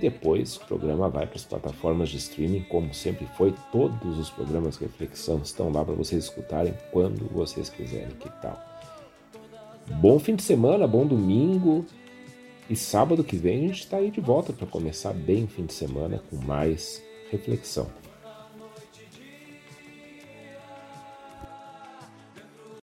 [0.00, 3.54] Depois o programa vai para as plataformas de streaming, como sempre foi.
[3.70, 8.10] Todos os programas reflexão estão lá para vocês escutarem quando vocês quiserem.
[8.18, 8.60] Que tal?
[10.00, 11.84] Bom fim de semana, bom domingo.
[12.68, 15.66] E sábado que vem a gente está aí de volta para começar bem o fim
[15.66, 17.86] de semana com mais reflexão.